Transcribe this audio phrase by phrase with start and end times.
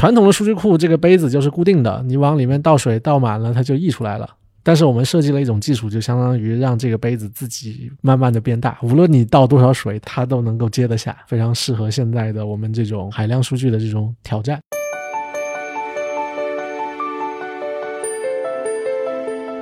[0.00, 4.26] 传统的数据库这个杯子就是固定的，你往里面倒水倒满了，它就溢出来了。
[4.62, 14.58] 但是我们设计了一种技术，就相当于让这个杯子自己慢慢的变大，无论你倒多少水，它都能够接得下，非常适合现在的我们这种海量数据的这种挑战。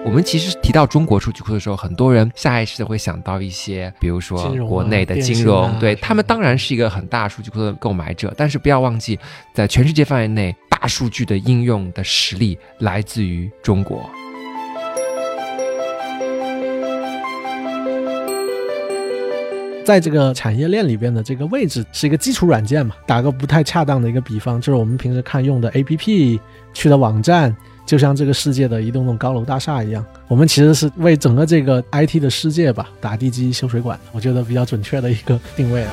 [0.04, 9.18] 我们其实提到中国数据库的时候，很多人下意识的会想到一些，比如说国内的金融，对他们当然是一个很大数据库的购买者，但是不要忘记，
[9.52, 14.08] 在全世界范围内，大数据的应用的实力来自于中国。
[19.84, 22.94] 在这个产业链里边的这个位置是一个基础软件嘛？
[23.06, 26.38] 打个不太恰当的一个比方，就是我们平时看用的 APP、
[26.74, 27.54] 去的网站，
[27.88, 30.04] 就像这个世界的一栋栋高楼大厦一样。
[30.28, 35.90] 我们其实是为整个这个 IT 的世界吧打地基、修水管，我觉得比较准确的一个定位了。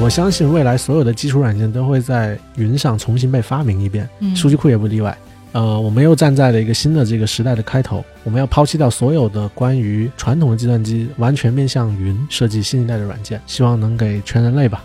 [0.00, 5.18] 我相信未来所有的基础软件都会在云上重新被发明一遍，数据库也不例外。
[5.50, 14.84] 呃，我们又站在了一个新的这个时代的开头，我们要抛弃掉所有的关于传统的计算机，完全面向云设计新一代的软件，希望能给全人类吧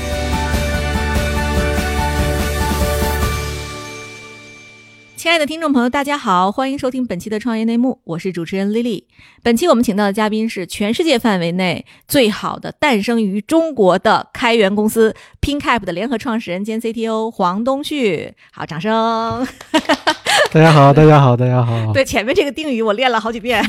[5.31, 9.05] 亲爱的听众朋友，大家好，欢迎收听本期的创业内幕，我是主持人 Lily。
[9.41, 18.33] 本期我们请到的嘉宾是全世界范围内最好的诞生于中国的开源公司 PinCap 的联合创始人兼 CTO 黄东旭。
[18.51, 19.47] 好，掌声。
[20.51, 21.91] 大家好，大家好，大家好。
[21.93, 23.63] 对前面这个定语我练了好几遍，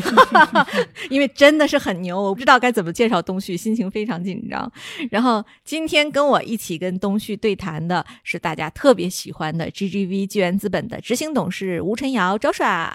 [1.09, 4.71] 因为真的是很牛，我不知道该怎么介绍东旭，心情非常紧张。
[5.13, 12.91] 然后今天跟我一起跟东旭对谈的是大家特别喜欢的 GGV 纪源资本的执行董事吴晨瑶周帅。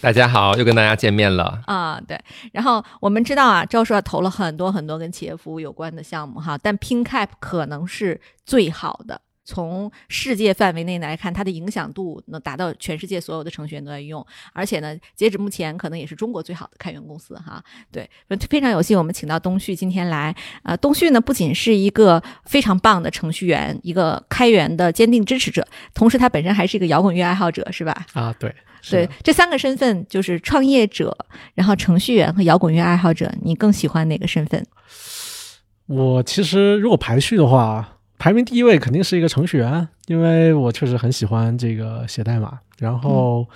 [0.00, 2.00] 大家好，又跟大家见面了啊。
[2.06, 2.18] 对，
[2.52, 9.20] 然后我们知道啊，周帅投了很多很多跟企业服务有关的项目哈，但 PinCap 可能是最好的。
[9.48, 17.64] 从世界范围内来看，它的影响度能达到全世界所有的程序员都在用，而且呢，截止目前可能也是中国最好的开源公司哈。
[17.90, 18.08] 对，
[18.50, 20.76] 非常有幸我们请到东旭今天来啊。
[20.76, 28.04] 东旭呢不仅是一个非常棒的程序员，一个开源的坚定支持者，同时他本身还是一个摇滚乐爱好者，是吧？
[28.12, 28.54] 啊，对，
[28.90, 31.16] 对，这三个身份就是创业者，
[31.54, 34.62] 然后程序员和摇滚乐爱好者，你更喜欢哪个身份？
[35.86, 37.94] 我其实如果排序的话。
[38.18, 42.58] 排名第一位肯定是一个程序员，因为我确实很喜欢这个写代码。
[42.78, 43.46] 然后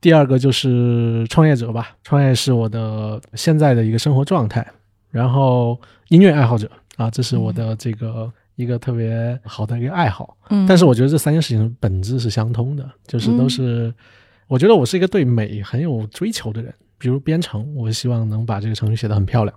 [0.00, 4.66] 第二个就是创业者吧，创业是我的现在的一个生活状态。
[5.10, 10.36] 然后音乐爱好者啊，这是我的这个一个特别好的一个爱好。
[10.50, 13.92] 嗯，但是我觉得这三件事情本质是相通的，就是都是
[14.46, 16.72] 我觉得我是一个对美很有追求的人。
[16.98, 19.54] 比如编程，我希望能把这个程序写得很漂亮；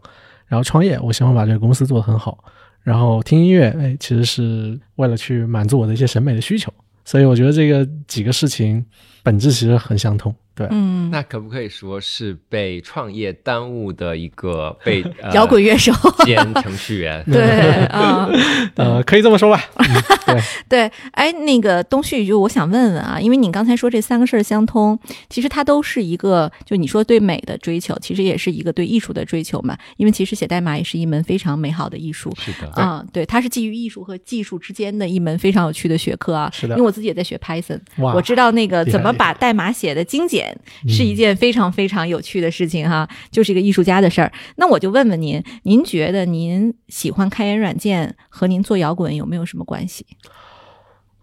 [0.47, 2.43] 然后创业，我希望把这个公司做得很好。
[2.83, 6.73] 然后听音乐，哎，其实是为了去满足我的一些审美的需求，
[7.05, 8.83] 所以我觉得这个几个事情
[9.23, 10.33] 本质其实很相通。
[10.59, 15.01] 对，嗯，那可不可以说是被创业耽误的一个被
[15.33, 15.93] 摇滚乐手
[16.25, 17.23] 兼程序员？
[17.31, 18.29] 对啊，
[18.75, 19.63] 呃，可以这么说吧。
[20.25, 24.99] 对对，哎，那个东旭，就我想问问啊，因为你刚才说这三个事儿相通，
[25.29, 29.77] 其实它都是一个，就你说对美的追求，其实也是一个对艺术的追求嘛。
[29.95, 32.29] 因为其实写代码也是一门非常美好的艺术。
[32.37, 36.51] 是的，啊，对，它是基于艺术和技术之间的一门非常有趣的学科啊。
[36.53, 40.48] 是的，因为我自己也在学 Python，我知道那个怎么把代码写的精简。
[40.87, 44.31] 是一件非常非常有趣的事情哈，就是一个艺术家的事儿。
[44.55, 50.05] 那我就问问您，您觉得您喜欢开源软件和您做摇滚有没有什么关系？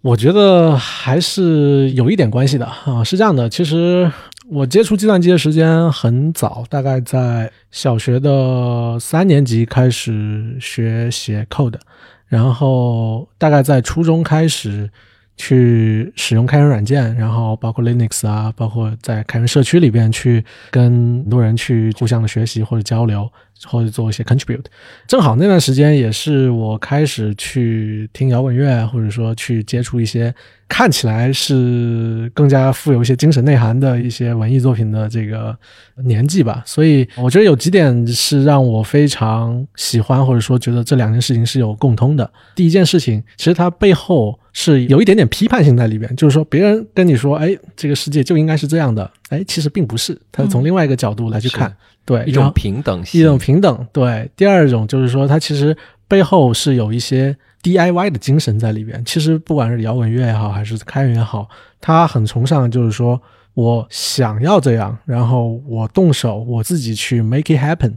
[0.03, 3.03] 我觉得还是有一点关系的啊。
[3.03, 4.11] 是这样的，其实
[4.49, 11.79] 我接触计算机的时间很早，大概在小学的三年级开始学写 code，
[12.27, 14.91] 然后大概在初中开始。
[15.37, 23.31] 去使用开源软件，然后包括 Linux 啊，包括在开源社区里边去跟很多人去互相的学习或者交流，
[23.65, 24.65] 或者做一些 contribute。
[25.07, 30.35] 正好那段时间也是我开始去听摇滚乐，或者说去接触一些。
[30.69, 35.57] 看起来是更加富有一些精神内涵的一些文艺作品的这个
[36.05, 42.29] 年纪吧，所以我觉得有几点是让我非常喜欢，或者说觉得这两件事情是有共通的。
[42.57, 51.75] 第一件事情，其实它背后是有一点点批判性在里边，就是说别人跟你说，哎，这个世界就应该是这样的，哎，其实并不是，他是从另外一个角度来去看，
[52.05, 54.31] 对，一种平等，一种平等，对。
[54.37, 55.77] 第二种就是说，它其实
[56.07, 57.37] 背后是有一些。
[57.63, 61.49] DIY 的精神在里边，其实不管是摇滚乐也好，还是开源也好，
[61.81, 63.21] 他很崇尚，就是说
[63.55, 67.93] 我想要这样，然后我动手，我自己去 make it happen。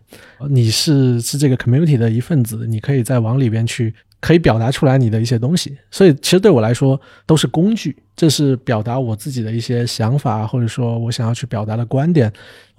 [0.50, 3.94] 你是是这个 community 的一份子，你可以再往里边去。
[4.22, 12.30] 可以表达出来你的一些东西，所以其实对我来说都是工具，这是表达我自己的一些想法，或者说我想要去表达的观点。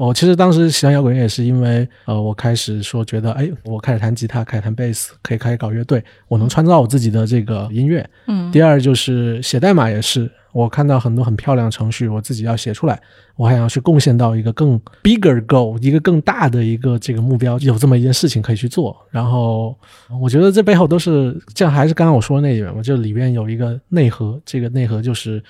[0.06, 8.08] 我其实当时喜欢摇滚乐也是因为，呃，我开始说觉得，哎，我开始弹吉他，开始弹贝斯，可以开始搞乐队，我能创造我自己的这个音乐。
[8.26, 8.50] 嗯。
[8.50, 10.30] 第二就是写代码也是。
[10.52, 13.00] 我看到很多很漂亮的程序，我自己要写出来，
[13.36, 18.96] 我还要去贡献到一个更 bigger goal，一个更大的一个这个目标，有这么一件事情可以去做。
[19.10, 19.78] 然后
[20.20, 25.40] 我觉得这背后都是，这样还是刚刚我说的那一点嘛，就里边有一个内核，这个内核就是，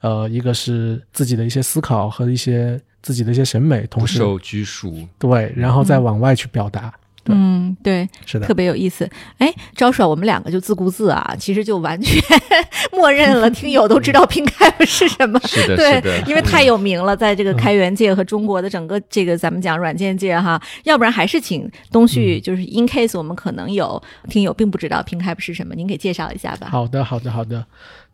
[0.00, 6.92] 呃，一个是自己的一些思考和一些自己的一些审美，同时受拘束，对，然后再往外去表达。
[7.26, 9.08] 嗯，对，是的，特别有意思。
[9.38, 12.20] 哎，招手，我们两个就自顾自啊，其实就完全
[12.90, 15.38] 默认了，听友都知道 PinCap 是什么。
[15.46, 26.68] 是的，对，因为太有名了，在这个开源界和中国的整个这个咱们讲软件界哈，要不然还是请东旭，就是 in case 我们可能有听友并不知道 PinCap 是什么，您给介绍一下吧。
[26.70, 27.64] 好的，好的，好的。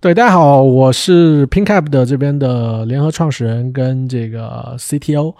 [0.01, 5.35] 对，大家好，我是 PinCap 的这边的联合创始人跟这个 CTO。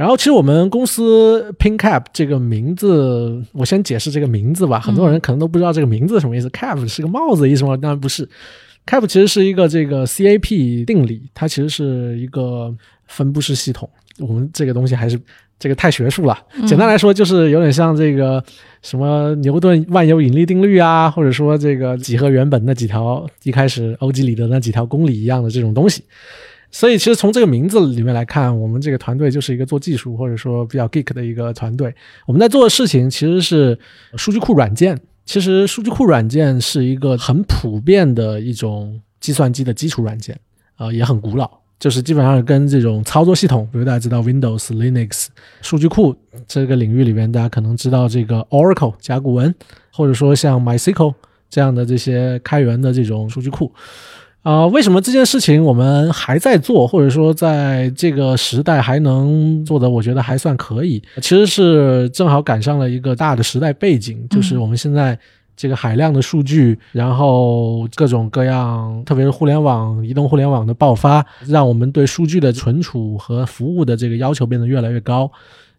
[0.00, 4.80] 然后，其实我们公司 PinCap 这个名字，我先解释这个名字吧。
[4.80, 6.48] 很多人可能都不知道这个名字什么意思。
[6.48, 7.76] Cap 是个帽子的意思吗？
[7.76, 8.26] 当然不是。
[8.86, 12.74] Cap 其实是一个这个 CAP 定理，它其实是一个
[13.08, 13.86] 分布式系统。
[14.20, 15.20] 我们这个东西还是
[15.58, 16.38] 这个太学术了。
[16.66, 18.42] 简单来说，就是有点像这个
[18.80, 26.02] 什么牛顿万有引力定律啊，或者说这个几何原本那几条一开始欧几里得那几条公理一样的这种东西。
[26.70, 31.94] 所以，其实从这个名字里面来看，我们这个团队就是一个做技术或者说比较 geek 的一个团队。
[32.26, 33.78] 我们在做的事情其实是
[34.16, 34.98] 数据库软件。
[35.24, 40.38] 其实，数据库软件是一个很普遍的一种计算机的基础软件，
[40.76, 41.50] 呃，也很古老。
[41.78, 45.28] 就是基本上跟这种操作系统，比如大家知道 Windows、Linux
[45.62, 46.14] 数据库
[46.46, 49.54] 这个领域里面，大家可能知道这个 Oracle 甲骨文，
[49.92, 51.14] 或者说像 MySQL
[51.48, 53.72] 这样的这些开源的这种数据库。
[54.42, 61.02] 啊，为什么这件事情我们还在做，或者说在这个时代还能做的，我觉得还算可以。
[61.16, 65.18] 其实是正好赶上了一个大的时代背景，就是我们现在
[65.54, 75.30] 这个海量的数据，然后各种各样，特别是互联网、移动互联网的爆发，让我们对数据的存储和服务的这个要求变得越来越高。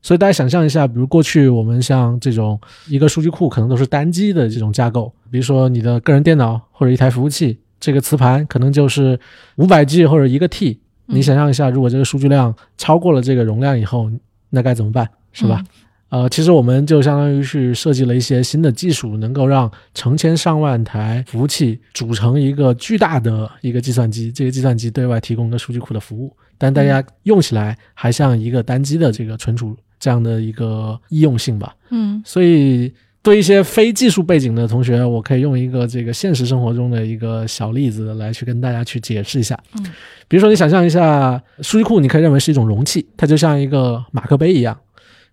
[0.03, 7.57] 所以大家想象一下，比如过去我们像这种一个数据库可能都是单机的这种架构，比如说你的个人电脑或者一台服务器。
[7.81, 9.19] 这个磁盘可能就是
[9.57, 14.09] 五百 G 或者一个 T，你想象一下，如果这个数据量超过了这个容量以后，
[14.51, 15.09] 那该怎么办？
[15.33, 15.61] 是吧？
[16.09, 31.75] 呃，其实我们就相当于是设计了一些新的技术，能够让成千上万台服务器组成一个巨大的一个计算机，这个计算机对外提供个数据库的服务，但大家用起来还像一个单机的这个存储这样的一个易用性吧。
[31.89, 32.93] 嗯，所以。
[33.23, 39.57] 对一些非技术背景的同学，我可以用一个这个现实生活中的一个小例子来去跟大家去解释一下。
[39.77, 39.83] 嗯，
[40.27, 44.75] 比如说你想象一下，数据库你可以认为是一种容器，它就像一个马克杯一样，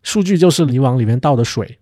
[0.02, 1.78] 数据就是你往里面倒的水。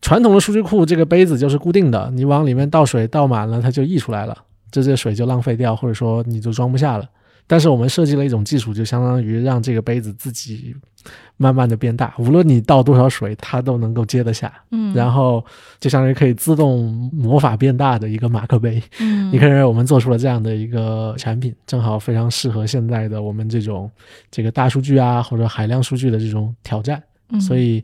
[0.00, 4.36] 传统的数据库这个杯子就是固定的，你往里面倒水倒满了，它就溢出来了，
[4.70, 7.04] 这些水就浪费掉，或者说你就装不下了。
[7.50, 10.72] 但是我们设计了一种技术，就相当于让这个杯子自己
[11.36, 14.52] 慢慢的变大，无论你倒多少水，它都能够接得下。
[14.70, 15.44] 嗯，然后
[15.80, 18.80] 就相当于可以自动魔法变大的一个马克杯。
[19.00, 23.90] 嗯，你可以认为我们做出了这样的一个产品，正好非常适合现在的我们这种
[24.30, 27.02] 这个大数据啊或者海量数据的这种挑战。
[27.40, 27.82] 所以，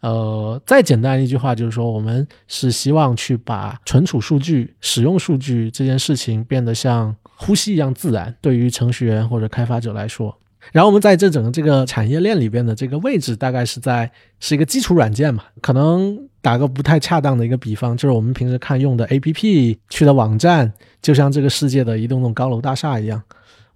[0.00, 7.16] 呃，再简单一句话就是说，我们是希望去把存储数据、使用数据这件事情变得像。
[7.36, 10.36] 呼吸一样自然，对于程序员或者开发者来说。
[10.72, 15.44] 然后我们在这整个这个产业链里边的这个位置，大概是在是一个基础软件嘛。
[15.60, 23.22] 可能打个不太恰当的一个比方，就是我们平时看用的 APP 去的网站，就像这个世界的一栋栋高楼大厦一样。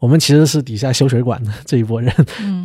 [0.01, 2.13] 我们其实是底下修水管的这一波人，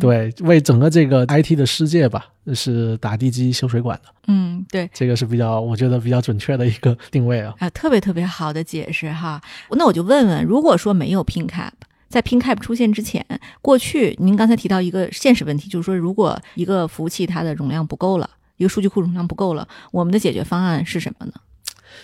[0.00, 4.10] 对，为整个这个 IT 的世界吧，是打地基修水管的。
[4.26, 7.54] 嗯，对，这个是比较，我觉得比较准确的一个定位啊。
[7.58, 9.40] 啊，特别特别好的解释哈。
[9.72, 11.72] 那我就问问，如果说没有 PinCap，
[12.08, 13.24] 在 PinCap 出现之前，
[13.60, 21.32] 过去您刚才提到一个现实问题，就是说，如果一个服务器它的容量不够了，一个数据库容量不够了，我们的解决方案是什么呢？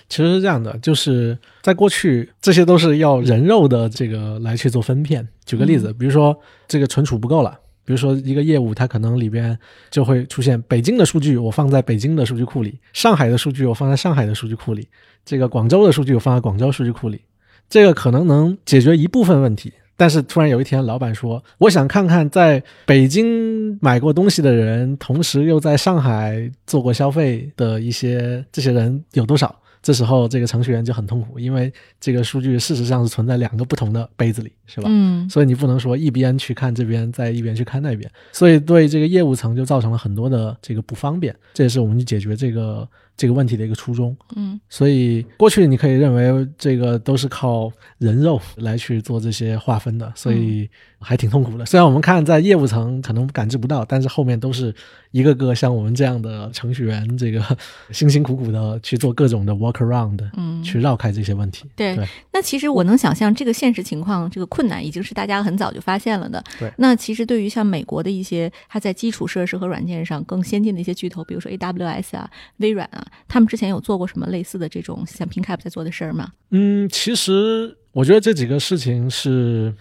[0.08, 5.26] 其实是这样的，就是在过去，这些都是要人肉的这个来去做分片。
[5.44, 9.58] 举个例子，比如说这个存储不够了，比如说一个业务，它可能里边
[9.90, 14.88] 就会出现北京的数据我放在北京的数据库里，上海的数据我放在上海的数据库里，
[15.24, 17.20] 这个广州的数据我放在广州数据库里，
[17.68, 19.72] 这个可能能解决一部分问题。
[19.94, 29.54] 但是突然有一天，老板说，我想看看在北京买过东西的人，同时又在上海做过消费的一些这些人有多少。
[29.82, 34.88] 这时候，这个程序员就很痛苦，因为这个数据事实上是存在两个不同的杯子里，是吧？
[34.88, 41.34] 嗯，所以你不能说一边去看这边，再一边去看那边，所以对这个业务层就造成了很多的这个不方便。
[41.52, 44.16] 这也是我们去解决这个这个问题的一个初衷。
[44.36, 51.66] 嗯，所以过去你可以认为这个都是靠人肉来去做这些划分的，所以还挺痛苦的。
[51.66, 54.74] 虽然我们看在业务层可能感知不到，但是后面都是。
[55.12, 57.44] 一个个像我们这样的程序员，这个
[57.92, 61.66] 辛辛苦苦的去做各种的 work around，嗯，去绕开这些问题。
[61.76, 61.94] 对，
[62.32, 66.42] 那其实我能想象，这个现实情况，这个困难已经是大家很早就发现了的。
[66.58, 76.32] 对，那其实对于像美国的一些它在基础设施和软件上更先进的一些巨头，比如说 AWS 啊、微软啊，他们之前有做过什么类似的这种像 PinCap 在做的事儿吗？
[76.50, 79.74] 嗯，其实我觉得这几个事情是。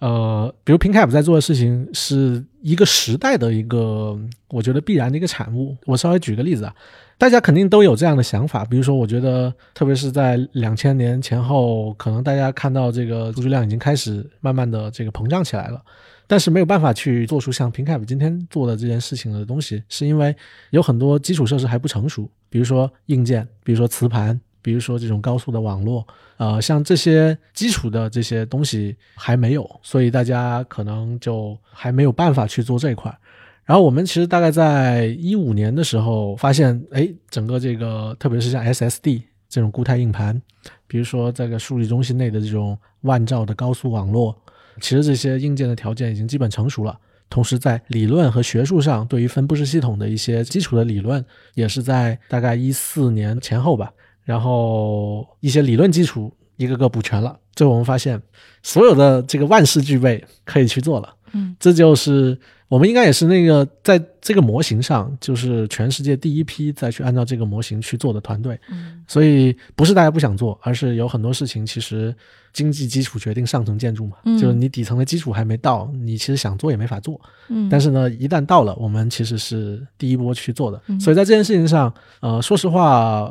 [0.00, 4.16] 呃，比如 PinCap 在做的事情是一个时代的一个，
[4.48, 5.76] 我觉得必然的一个产物。
[5.86, 6.72] 我稍微举个例子啊，
[7.18, 15.82] 大家肯定都有这样的想法，比如说，我觉得特别是在两千年前后，可能大家看到这个数据量已经开始慢慢的这个膨胀起来了，
[16.28, 20.36] 但是没有办法去做出像 PinCap 今天做的这件事情的东西，是因为
[20.70, 24.40] 有很多基础设施还不成熟，比如说硬件，比如说磁盘。
[24.60, 26.06] 比如说这种高速的网络，
[26.36, 33.16] 呃，像这些基础的这些东西还没有，所以大家可能就还没有办法去做这一块。
[33.64, 40.38] 然后我们其实大概在一五年的时候发现，哎，整个这个特别是像 SSD 这种固态硬盘，
[40.86, 44.36] 比如说这个数据中心内的这种万兆的高速网络，
[44.80, 46.98] 其实这些硬件的条件已经基本成熟了。
[47.30, 51.22] 同时在理论和学术上，对于分布式系统的一些基础的理论，
[51.54, 53.92] 也是在大概一四年前后吧。
[54.24, 58.20] 然后一些理论基础一个个补全了，最后我们发现，
[58.62, 61.14] 所有的这个万事俱备，可以去做了。
[61.32, 68.58] 嗯，这就是我们应该也是那个在这个模型上，就是全世界第一批再去按照这个模型去做的团队。
[68.70, 72.14] 嗯，所以不是大家不想做，而是有很多事情其实
[72.52, 77.20] 经济基础决定上层建筑嘛，就是你底层的基础还没到，你其实想做也没法做。
[77.48, 80.80] 嗯，但是呢，一旦到了，我们其实是第一波去做的。
[81.00, 83.30] 所以在这件事情上，呃，说实话。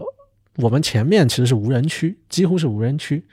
[0.60, 3.24] 我们前面其实是无人区，几乎是无人区。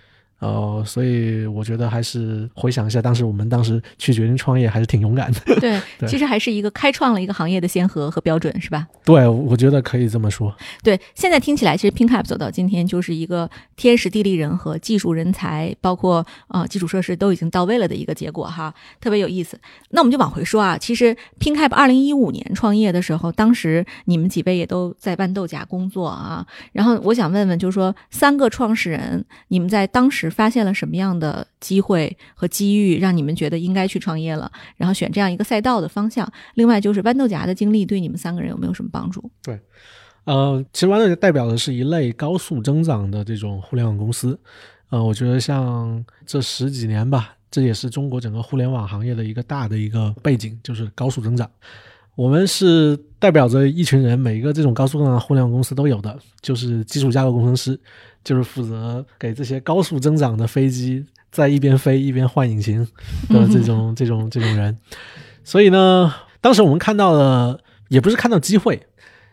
[0.41, 5.41] 呃，所以我觉得还是回想一下，当时我们当时去决定创业，还是挺勇敢的。
[5.59, 8.87] 对，其实还是一个开创了一个行业的先河和标准，是吧？
[9.05, 10.55] 对，我觉得可以这么说。
[10.83, 19.59] 对，现在听起来，其实 PinCap 走到今天，就是一个天时地利人和、技术人才，包括呃基础设施都已经到位了的一个结果哈，特别有意思。
[19.91, 26.47] 那我们就往回说啊，其实 PinCap 二零一五年创业的时候，当时你们几位也都在豌豆荚工作啊。
[26.73, 30.24] 然后我想问问，就是说三个创始人，你们在当时。
[30.25, 34.51] 是发现了什么样的机会和机遇，让你们觉得应该去创业了？
[34.77, 36.31] 然后选这样一个赛道的方向。
[36.55, 39.31] 另外就是豌豆荚的经历对你们三个人有没有什么帮助？
[39.43, 39.61] 对，
[40.25, 44.39] 呃，其实豌豆荚代表的是一类高速增长的这种互联网公司。
[44.91, 51.51] 呃，我觉得像这十几年吧，这也是中国整个互联网行业的一个大的一个背景，就是高速增长。
[52.15, 57.81] 我们是代表着一群人，每一个这种高速增长互联网公司都有的，就是基础架构工程师。
[58.25, 62.83] 就是负责给这些高速增长的飞机在一边飞一边换引擎
[63.29, 64.77] 的这种 这种这种人，
[65.45, 68.81] 所以呢，当时我们看到了，也不是看到机会，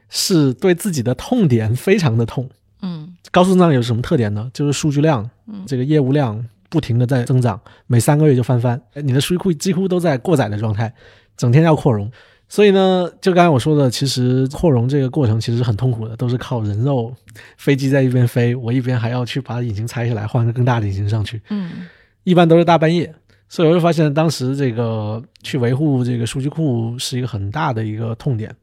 [0.09, 2.49] 是对自己的痛点非常的痛。
[2.81, 4.49] 嗯，高速增长有什么特点呢？
[4.53, 5.29] 就是数据量，
[5.65, 10.93] 这个业务量不停的在增长，每三个月就翻番，你的数据库几乎都在过载的状态，
[11.37, 12.11] 整天要扩容。
[12.51, 17.15] 所以呢，就刚才我说的，其实扩容这个过程其实很痛苦的，都是靠人肉，
[17.55, 21.41] 飞机在一边飞，我一边还要去把引擎拆下来，换个更大的引擎上去。
[21.49, 21.87] 嗯，
[22.25, 23.15] 一般都是大半夜，
[23.47, 28.53] 所以我就发现当时这个去维护这个数据库是一个很大的一个痛点。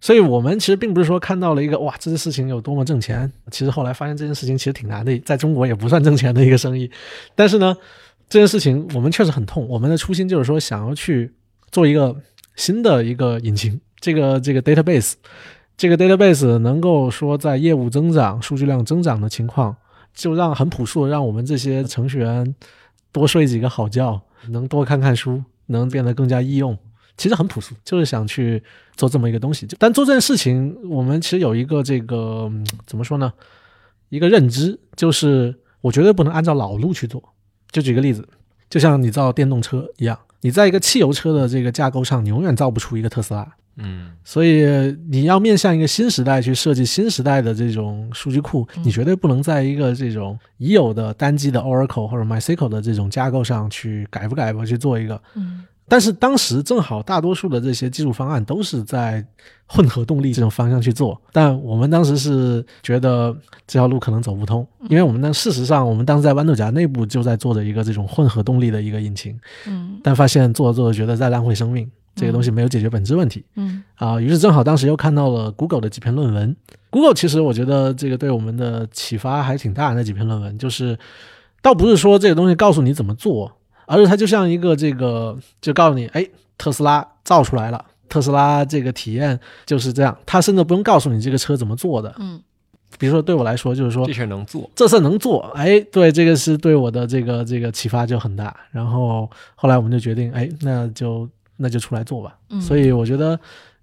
[0.00, 6.90] 所以我们其实并不是说看到了一个哇，这件事情有多么挣钱，其实后来发现这件事情其实挺难的，在中国也不算挣钱的一个生意。
[7.36, 7.76] 但是呢。
[8.28, 9.66] 这件事情我们确实很痛。
[9.68, 11.28] 我们的初心就是说，想要去
[11.72, 12.14] 做一个
[12.60, 15.14] 新的一个引擎，这个这个 database，
[15.78, 19.74] 这个 database 能够说在业务增长、数据量增长的情况，
[20.12, 22.54] 就让很朴素的让我们这些程序员
[23.12, 26.76] 多睡几个好觉，能多看看书，能变得更加易用。
[27.16, 28.62] 其实很朴素，就是想去
[28.94, 29.66] 做这么一个东西。
[29.78, 32.52] 但做这件事情，我们其实有一个这个
[32.84, 33.32] 怎么说呢？
[34.10, 37.22] 一个认知，就是我绝对不能按照老路去做。
[37.70, 38.28] 就举个例子，
[38.68, 43.46] 就像你造电动车一样，你在一个汽油车的这个架构上，你永远造不出一个特斯拉。
[43.76, 44.64] 嗯，所以
[45.08, 55.20] 你要面向一个新时代去设计新时代的这种数据库，你绝对不能在一个这种已有的单机的 Oracle 或者 MySQL 的这种架构上去改不改吧去做一个。
[55.34, 55.64] 嗯。
[55.90, 59.26] 但是当时正好大多数的这些技术方案都是在
[59.66, 76.54] 混合动力这种方向去做，但我们当时是觉得这条路可能走不通，因为我们呢，事实上我们当时在豌豆荚内部就在做着一个这种混合动力的一个引擎，嗯，但发现做着做着觉得在浪费生命，这个东西没有解决本质问题，嗯，啊，于是正好当时又看到了 Google 的几篇论文
[76.90, 80.96] ，Google 其实我觉得这个对我们的启发还挺大，那几篇论文就是
[81.60, 83.50] 倒不是说这个东西告诉你怎么做。
[83.90, 86.24] 而是它就像一个这个，就告诉你，哎，
[86.56, 90.16] 特斯拉造出来了，特斯拉这个体验就是这样。
[90.24, 92.40] 它甚至不用告诉你这个车怎么做的，嗯，
[92.98, 98.54] 比如说对我来说，就是说这事能做，这事能做，哎，对，这个是对我的这个这个启发就很大。
[98.70, 102.38] 然后后来我们就决定，哎，那就那就出来做吧。
[102.50, 103.36] 嗯所以我觉得，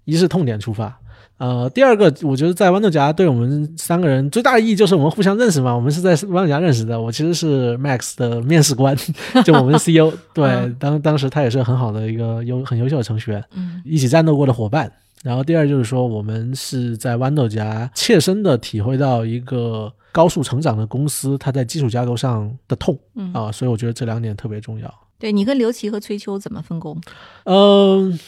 [0.06, 0.98] 一是痛点出发。
[1.38, 5.72] 呃，第二个，我觉得在豌豆荚对我们三个人最大的意义就是我们互相认识嘛。
[5.72, 8.96] 我们是在豌豆荚认识的，我其实是 Max 的 面试官，
[9.44, 10.12] 就我们的 CEO。
[10.34, 14.92] 对，当当时他也是很好的一个优很优秀的程序员，嗯，一起战斗过的伙伴。
[15.22, 22.98] 然后第二就是说，我们是在豌豆荚切身的体会到一个高速成长的公司它在基础架构上的痛，
[23.32, 24.92] 啊，所以我觉得这两点特别重要。
[25.20, 27.00] 对你跟刘琦和崔秋怎么分工？
[27.44, 28.18] 嗯，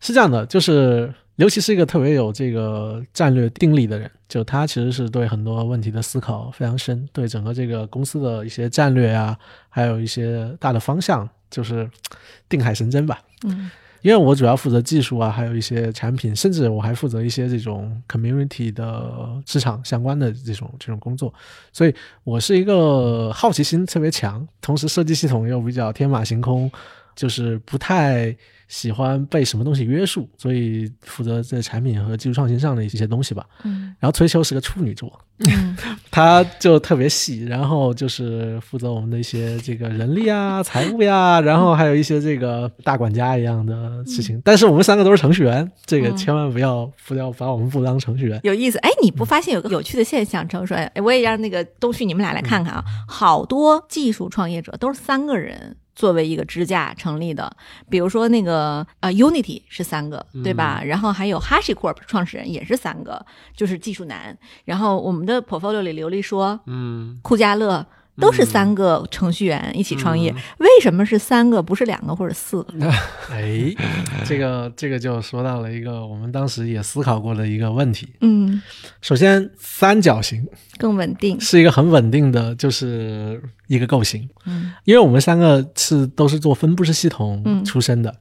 [0.00, 1.12] 是这样的，就是。
[1.36, 9.38] 尤其是一个特别有这个战略定力的人，就他其实是对很多问题的思考非常深，对整个这个公司的一些战略啊，
[9.68, 11.88] 还有一些大的方向，就是
[12.48, 13.20] 定海神针吧。
[13.44, 21.32] 嗯，因为我主要负责技术啊，还有一些产品，甚至我还负责一些这种 community 的市场相关的这种这种工作，
[21.70, 26.72] 所以我是一个好奇心特别强，同时设计系统又比较天马行空，
[27.16, 28.36] 就是不太。
[28.68, 33.46] 喜欢被什么东西约束，所以负责在产品和技术创新上的一些东西吧。
[33.62, 35.76] 嗯，然后崔秋是个处女座，嗯，
[36.10, 44.42] 他就特别细，然后就是负责我们的一些这个人力啊、 财务呀，然后还有一些这个大管家一样的事情。
[44.44, 48.40] 但是我们三个都是程序员，这个千万不要不要把我们不当程序员。
[48.42, 50.44] 有意思，哎，你不发现有个有趣的现象？
[50.48, 55.76] 程序员，我也让那个东旭你们俩来看看啊，好多技术创业者都是三个人。
[55.96, 57.50] 作为一个支架成立的，
[57.90, 60.80] 比如说那个呃，Unity 是三个，对吧？
[60.84, 64.38] 然后还有 HashiCorp 创始人也是三个，就是技术男。
[64.64, 67.84] 然后我们的 portfolio 里，刘丽说，嗯，库加勒。
[68.18, 72.90] 都是三个程序员一起创业，为什么是三个不是两个或者四个？
[73.30, 73.74] 哎，
[74.24, 78.08] 这个这个就说到了一个我们当时也思考过的一个问题。
[78.22, 78.62] 嗯，
[79.02, 80.46] 首先三角形
[80.78, 84.28] 更稳定，是一个很稳定的，就是一个构型。
[84.46, 88.14] 嗯，因为我们三个是都是做分布式系统出身的，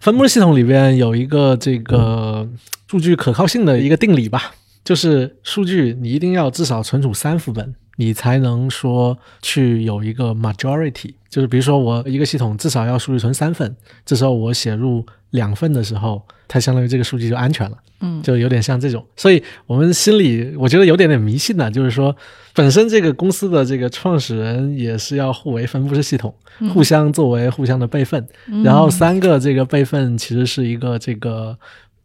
[0.00, 2.48] 分布式系统里边有一个这个
[2.86, 4.54] 数据可靠性的一个定理吧，
[4.84, 7.74] 就是数据你一定要至少存储三副本。
[8.00, 13.74] 你才能说去有一个 majority，就是比如说我一个系统至少要数据存三份，
[14.06, 19.04] 这时候我写入两份的时候，它相当于这个数据就安全了，嗯，就有点像这种。
[19.16, 22.16] 所以我们心里我觉得有点点迷信呢，就是说
[22.54, 26.32] 本身这个公司的这个创始人也是要互为分布式系统，
[26.72, 28.24] 互相作为互相的备份，
[28.62, 31.58] 然后三个这个备份其实是一个这个。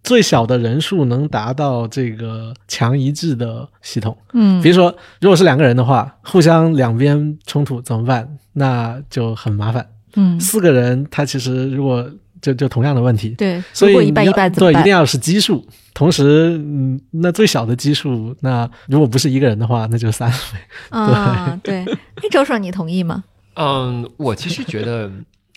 [0.04, 8.38] 最小的人数能达到这个强一致的系统，嗯，比如说，如果是两个人的话，互相两边冲突怎么办？
[8.52, 9.88] 那就很麻烦。
[10.16, 12.06] 嗯，四个人，他其实如果
[12.42, 15.66] 就就同样的问题，对，所以一半一半对，一定要是奇数。
[15.94, 20.30] 同时，嗯，那最小的基数，那如果不是一个人的话，那就三。
[20.90, 21.86] 啊，对，
[22.22, 23.24] 哎，周爽，你同意吗？
[23.56, 25.10] 嗯，我其实觉得。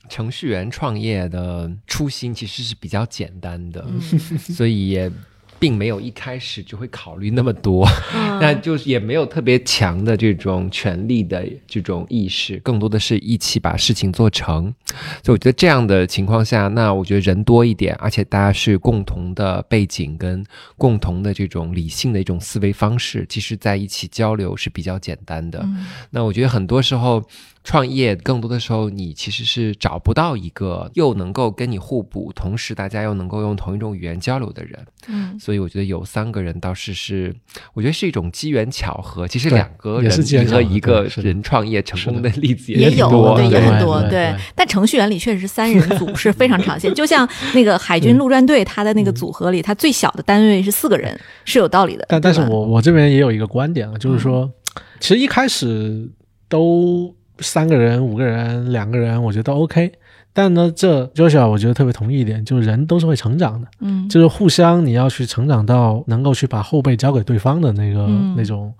[0.08, 3.84] 程序员创业的初心其实是比较简单的，
[4.38, 5.10] 所以也
[5.58, 7.88] 并没有一开始就会考虑那么多，
[8.40, 14.74] 那就是也没有特别强的这种权力的这种意识，更多的是一起把事情做成。
[15.24, 20.44] 所以我觉得这样的情况下，那我觉得人多一点，而且大家是共同的背景跟
[20.76, 25.66] 共同的这种理性的一种思维方式，其实在一起交流是比较简单的。
[26.10, 27.26] 那我觉得很多时候。
[27.66, 34.86] 创业更多的时候，你其实是找不到一个又能够跟你互补，同时大家又能够用同一种语言交流的人。
[35.08, 37.34] 嗯，所以我觉得有三个人倒是是，
[37.74, 39.26] 我觉得是一种机缘巧合。
[39.26, 44.00] 其实两个人和一个人创业成功的例子也有，对，也很多。
[44.08, 46.94] 对，但程序员里确实是三人组是非常常见。
[46.94, 52.06] 就像那个海军陆战队，他的那个组合里，他最小的单位是四个人，是有道理的。
[52.08, 54.48] 但但是我我这边也有一个观点啊，就是说，
[55.00, 56.08] 其实一开始
[56.48, 57.12] 都。
[57.40, 59.92] 三个人、五个人、两个人，我觉得都 OK。
[60.32, 68.72] 但呢，这 Joshua 我觉得特别同意一点，就是人都是会成长的，嗯，就是互相你要去成长到能够去把后背交给对方的那个那种。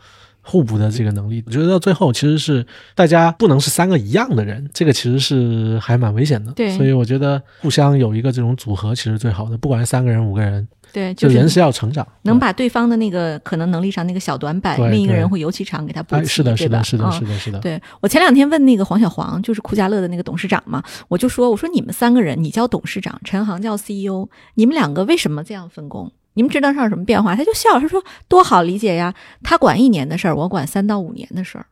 [0.48, 6.52] 互补的这个能力，我觉得到最后其实是大家不能是三个一样的人，这个其实是还蛮危险的。
[6.52, 17.59] 对，所以我觉得互相有一个这种组合其实最好的，不管是三个人、五个人，对，就人是要成长，能把对方的那个可能能力上那个小短板，另一个人会尤其长给他补齐，是的，是的，是的，是的，是的。
[17.59, 17.82] 对。
[18.00, 26.12] 我前两天问那个黄小黄，就是酷家乐的那个董事长嘛，我就说，我说你们三个人，你叫董事长，陈航叫 CEO，你们两个为什么这样分工？
[26.37, 27.35] 你们职能上有什么变化？
[27.35, 29.14] 他就笑，他说多好理解呀。
[29.42, 31.64] 他管一年的事儿，我管三到五年的事儿，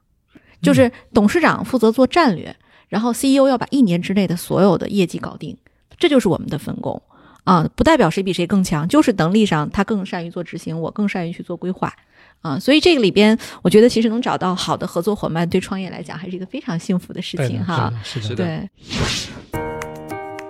[0.63, 2.57] 就是董事长负责做战略，
[2.89, 5.55] 然后 CEO 要把一年之内的所有的业绩搞定，
[5.99, 7.01] 这就是我们的分工
[7.45, 7.69] 啊。
[7.77, 11.93] 不代表谁比谁更强，就是能力上他更善于做执行，我更善于去做规划
[12.41, 12.59] 啊。
[12.59, 17.93] 所以这个里边，我觉得其实能找到好的合作伙伴，对创业来讲还是一个非常幸福的事情哈。
[18.03, 18.71] 是的，对。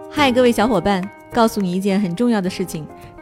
[0.08, 2.86] 嗨，各位小伙伴，告诉你一件很重要的事情。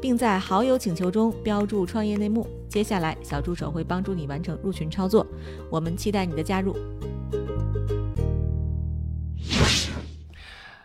[0.00, 2.46] 并在好友请求中标注“创业内幕”。
[2.68, 5.26] 接下来，小助手会帮助你完成入群操作。
[5.70, 6.76] 我们期待你的加入。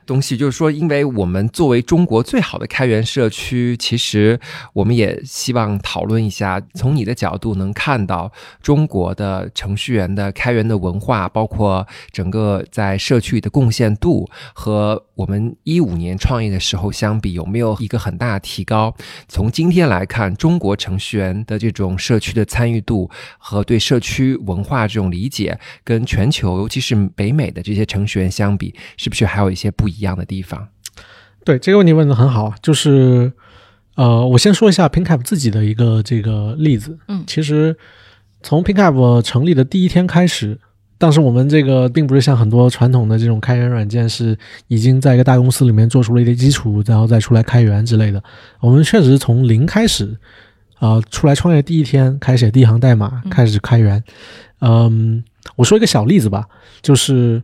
[0.04, 4.38] 东西就是说，因为我们作为中国最好的开源社区，其实
[4.74, 8.30] 我们也希望讨论一下，从你的角度能看到
[8.62, 18.94] 中国的程序员的开源的文化，包括整个在社区里的贡献度，和我们一五年创业的时候相比，有没有一个很大的提高？
[19.30, 30.02] 从今天来看，中国程序员的这种社区的参与度和对社区文化这种理解，跟全球尤其是北美的这些程序员相比，是不是还有一些不一？
[30.02, 30.68] 样的地方，
[31.46, 33.32] 对这个问题问的很好，就是
[33.94, 36.98] 呃，我先说一下 PinCap 自己的一个这个例子。
[37.08, 37.78] 嗯，其实
[38.42, 40.60] 从 PinCap 成立的第一天开始，
[41.02, 44.38] 当时我们这个并不是像很多传统的这种开源软件是
[44.68, 48.24] 已经在一个大公司里面做出了一些基础，然后再出来开源之类的。
[48.60, 50.16] 我们确实是从零开始，
[50.78, 54.04] 啊，出来创业第一天开始写第一行代码，开始开源。
[54.60, 55.24] 嗯，
[55.56, 56.48] 我说一个小例子吧，
[56.84, 57.42] 就是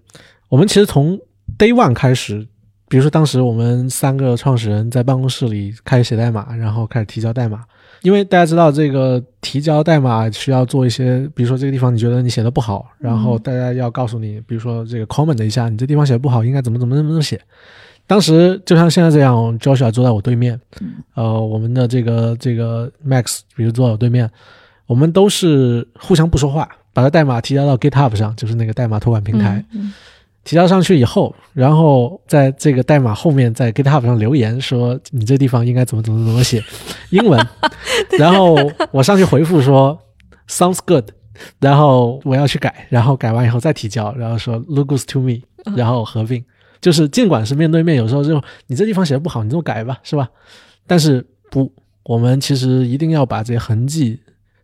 [0.49, 1.17] 我们其实从
[1.57, 2.47] Day One 开始，
[2.87, 7.63] 比如说当时我们三个创始人在办公室里开始写代码，然后开始提交代码。
[8.07, 17.37] 因为大家知道这个提交代码需要做一些，比如说这个地方你觉得你写的不好，然后大家要告诉你，比如说这个 comment 一下，你这地方写的不好，应该怎么怎么怎么写。
[18.05, 20.57] 当时就像现在这样，Joshua 坐在我对面，
[21.15, 24.31] 呃，我们的这个这个 Max 比如坐在我对面，
[24.85, 29.61] 我们都是互相不说话，把这代码提交到 GitHub 上，就是那个代码托管平台。
[30.47, 36.63] 提交上去以后，然后在这个代码后面在 GitHub 上留言说你这地方应该怎么怎么怎么写，
[37.09, 37.37] 英文，
[38.17, 38.55] 然后
[38.91, 39.99] 我上去回复说
[40.47, 41.03] Sounds good，
[41.59, 45.41] 然后我要去改，然后改完以后再提交，然后说 Looks to me，
[45.75, 46.41] 然后合并，
[46.79, 50.29] 就是尽管是面对面，有时候就你这地方写的不好，你这么改吧，是吧？
[50.87, 51.69] 但是不，
[52.03, 54.17] 我们其实一定要把这些痕迹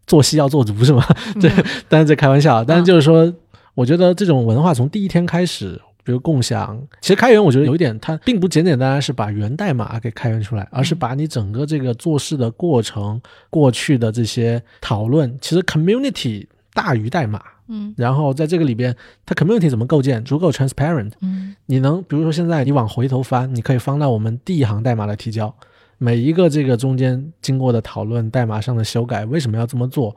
[0.08, 1.06] 做戏要做足，是吗？
[1.42, 1.52] 对
[1.90, 3.34] 当然这开玩笑，但是就是说。
[3.76, 25.56] 我觉得这种文化从第一天开始，比如共享，其实开源，我觉得有一点，它并不简简单单是把源代码给开源出来，而是把你整个这个做事的过程、过去的这些讨论，其实 community 大于代码，嗯，然后在这个里边，它 community 怎么构建，足够 transparent，嗯，你能比如说现在你往回头翻，你可以翻到我们第一行代码的提交。
[26.00, 30.14] 每一个这个中间经过的讨论、代码上的修改，为什么要这么做，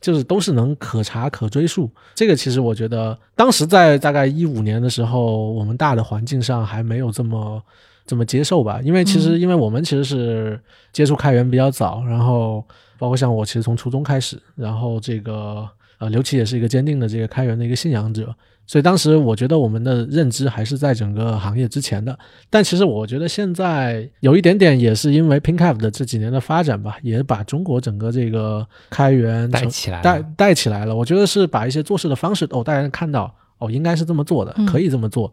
[0.00, 1.90] 就是都是能可查可追溯。
[2.14, 7.62] 这个其实我觉得，当时在大概一五年的时候，我们大的环境上还没有这么
[8.06, 8.80] 这么接受吧。
[8.82, 10.60] 因为其实，因为我们其实是
[10.92, 12.64] 接触开源比较早，然后
[12.98, 18.34] 包括像我，其实从初中开始，然后这个呃刘琦也是一个坚定的这个开源的一个信仰者。
[18.68, 22.16] 所以当时我觉得我们的认知还是在整个行业之前的，
[22.50, 30.94] 但其实我觉得现在有一点点也是因为 PinCap 的这几年的发展吧，也把中国整个这个开源带起来，带带起来了。
[30.94, 35.32] 我觉得是把一些做事的方式哦，大家看到哦，应该是这么做的，可以这么做。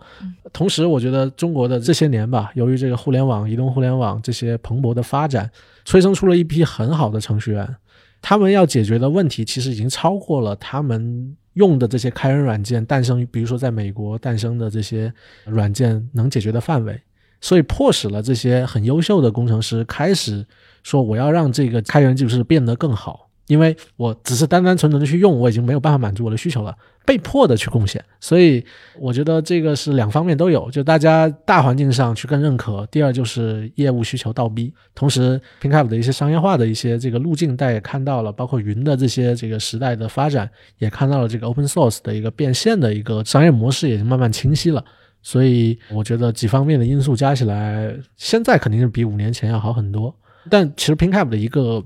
[0.53, 5.51] 同时，我觉得中国的这些年吧，由于这个互联网、移动互联网这些蓬勃的发展，
[5.83, 7.75] 催生出了一批很好的程序员，
[8.21, 11.35] 他们要解决的问题其实已经超过了他们。
[11.55, 15.11] 用的这些开源软件诞生，比如说在美国诞生的这些
[15.45, 17.01] 软件能解决的范围，
[17.41, 20.45] 所以迫使了这些很优秀的工程师开始
[20.83, 28.03] 说：“我要让这个开源技术变得更好。”因为我只是单单纯纯的去用，我已经没有办法满足我的需求了，被迫的去贡献。
[28.19, 28.65] 所以
[28.99, 32.85] 我觉得这个是两方面都有，就大家大环境上去更认可。
[32.91, 44.83] 第二就是业务需求倒逼，同时 PinCap 的一些商业化的一些这个路径，大家也看到了，包括云的这些这个时代的发展，也看到了这个 Open Source 的一个变现的一个商业模式，也慢慢清晰了。
[45.21, 50.15] 所以我觉得几方面的因素加起来，现在肯定是比五年前要好很多。
[50.49, 51.83] 但其实 PinCap 的一个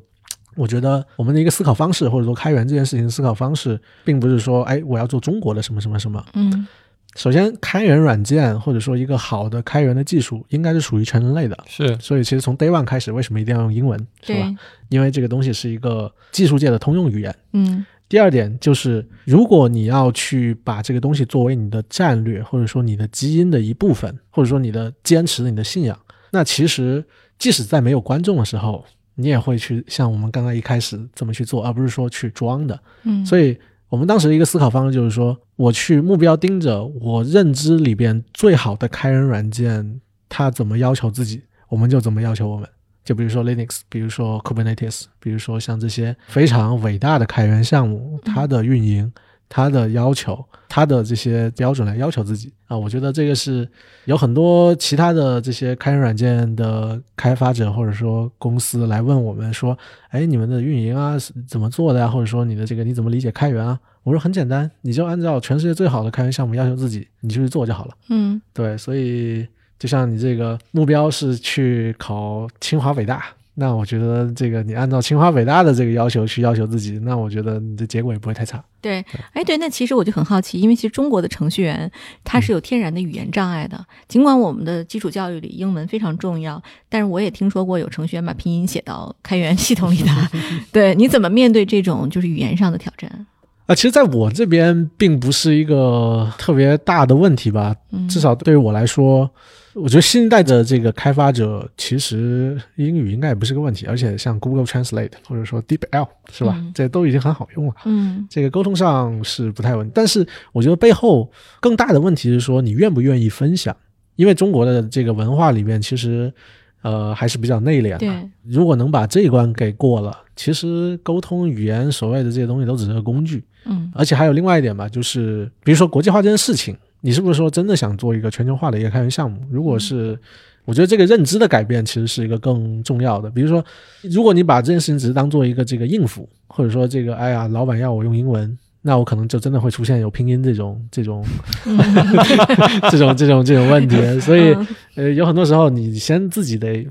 [0.55, 6.23] 我觉得我们的一个思考方式，或者说开源这件事情的思考方式，并不是说，哎，我要做中国的什么什么什么。
[6.33, 6.67] 嗯，
[7.15, 11.57] 首先，开源软件或者说一个好的开源的技术，应该是属于全人类的。
[11.67, 14.53] 是，所以其实从 Day One 开始，为什么一定要用英文，是吧？
[14.89, 17.35] 因为这个东西是一个技术界的通用语言。
[17.53, 17.85] 嗯。
[18.07, 25.97] 第二点就是，如果你要去把这个东西作为你的战略，或者说你的基因的一部分，或者说你的坚持、你的信仰，
[26.31, 27.05] 那其实
[27.37, 28.83] 即使在没有观众的时候。
[29.19, 32.79] 你也会去像我们刚刚一开始这么去做，而不是说去装的。
[33.03, 33.57] 嗯，所以
[33.89, 42.67] 我们当时一个思考方式就是说，我去目标盯着我认知里边最好的开源软件，它怎么要求自己，我们就怎么要求我们。
[43.03, 49.11] 就比如说 Linux，比如说 Kubernetes，比如说像这些非常伟大的开源项目，它的运营。
[49.49, 53.67] 他的要求，他的这些标准来要求自己啊，我觉得这个是
[54.05, 59.75] 有很多其他的这些开源软件的开发者或者说公司来问我们说，
[60.09, 62.07] 哎，你们的运营啊是怎么做的呀？
[62.07, 63.79] 或者说你的这个你怎么理解开源啊？
[64.03, 67.93] 我说很简单，你就按照全世界最好的开源项目要求自己，你就去做就好了。
[68.09, 69.47] 嗯，对，所以
[69.79, 73.25] 就像你这个目标是去考清华北大。
[73.59, 78.63] 那我觉得这个你按照清华北大的这个要求去要求自己，那我觉得你的结果也不会太差。
[78.79, 81.91] 对，哎，对，那其实我就很好奇，因为其实中国的程序员
[82.23, 90.09] 他是有天然的语言障碍的，尽管我们的基础教育里英文非常重要，但是我也听说过有程序员把拼音写到开源系统里的。
[90.71, 93.27] 对，你怎么面对这种就是语言上的挑战？
[93.65, 97.75] 啊，其实在我这边并不是一个特别大的问题吧，
[98.09, 99.29] 至少对于我来说。
[99.73, 106.59] 我觉得新一代的这个开发者其实英语应该也不是个问题，而且像 Google Translate 或者说 DeepL 是吧？
[106.73, 107.73] 这都已经很好用了。
[107.85, 113.75] 嗯，这个沟通上是不太问题，但是我觉得背后更大的问题是说你愿不愿意分享？
[114.15, 116.33] 因为中国的这个文化里面其实
[116.81, 118.29] 呃还是比较内敛的。
[118.43, 123.43] 如果能把这一关给过了，其实沟通语言所谓的这些东西都只是个工具。
[123.65, 126.75] 嗯，而且还有另外一点吧，就是比如说国际化这件事情。
[127.01, 129.39] 你是不是说真的想做一个全球化的一个开源项目？
[129.49, 130.17] 如果是，
[130.65, 133.29] 我觉得这个认知的改变其实是一个更重要的。
[133.29, 133.63] 比如说，
[134.03, 141.23] 如果你把这件事情只是当做一个这个应付，或者说这个哎呀，老板要我用英文，那我可能就真的会出现有拼音这种这种
[142.91, 144.19] 这种这种这种问题。
[144.19, 144.55] 所以，
[144.95, 146.85] 呃，有很多时候你先自己得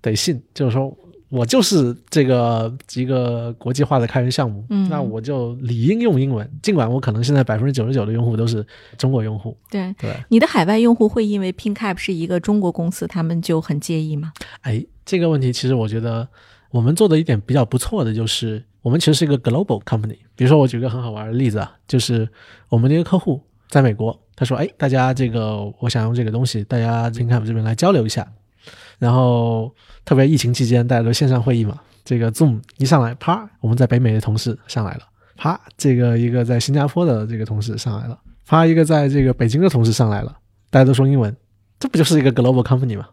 [0.00, 0.96] 得信，就是说。
[1.30, 6.48] 我就是这个一个国际化的开源项目，那我就理应用英文。
[6.60, 8.66] 尽管我可能现在百分之九十九的用户都是
[8.98, 9.56] 中国用户。
[9.70, 14.32] 对对，你的海外用户会因为 PinCap 是一个中国公司，他们就很介意吗？
[14.62, 16.26] 哎，这个问题其实我觉得
[16.72, 20.18] 我们做的一点比较不错的就是，我们其实是一个 global company。
[20.34, 22.28] 比如说，我举个很好玩的例子啊，就是
[22.68, 28.26] 我们的一个客户在美国，他说：“哎，大家这个我想用这个东西，大家 PinCap 这边来交流一下。”
[29.00, 35.00] 然后特别疫情期间，大家都线上会议嘛，这个 Zoom 一上来，啪，我们在北美的同事上来了，
[35.36, 40.36] 啪，这个一个在新加坡的这个同事上来了，啪，一个在这个北京的同事上来了，
[40.70, 41.34] 大家都说英文，
[41.78, 43.08] 这不就是一个 global company 吗？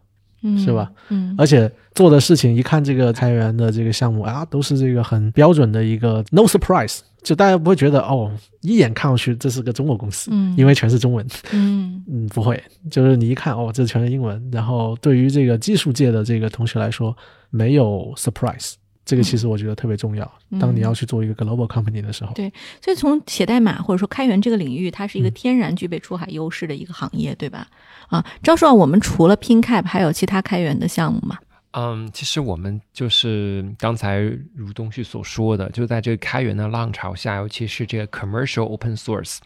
[0.58, 0.90] 是吧？
[1.08, 17.16] 嗯，而且做的事情一看这个开源的这个项目啊，都是这个很标准的一个 no surprise，就大家不会觉得哦，一眼看上去这是个中国公司，嗯，因为全是中文，嗯 嗯，不会，就是你一看哦，这全是英文，然后对于这个技术界的这个同学来说，
[17.50, 18.74] 没有 surprise。
[19.08, 20.30] 这个其实我觉得特别重要。
[20.60, 22.52] 当你要去做一个 global company 的时候，对，
[22.84, 27.66] 所以从写代码或者说开源这个领域，它是一个天然具备出海优势的一个行业，对吧？
[28.08, 31.38] 啊，张硕，我们除了 PinCap 还有其他开源的项目吗？
[31.70, 34.20] 嗯，其实我们就是刚才
[34.54, 39.38] 如东旭所说的，就在这个开源的浪潮下，尤其是这个 commercial open source。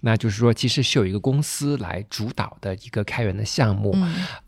[0.00, 3.96] 那就是说，其实是有一个公司来主导的一个开源的项目。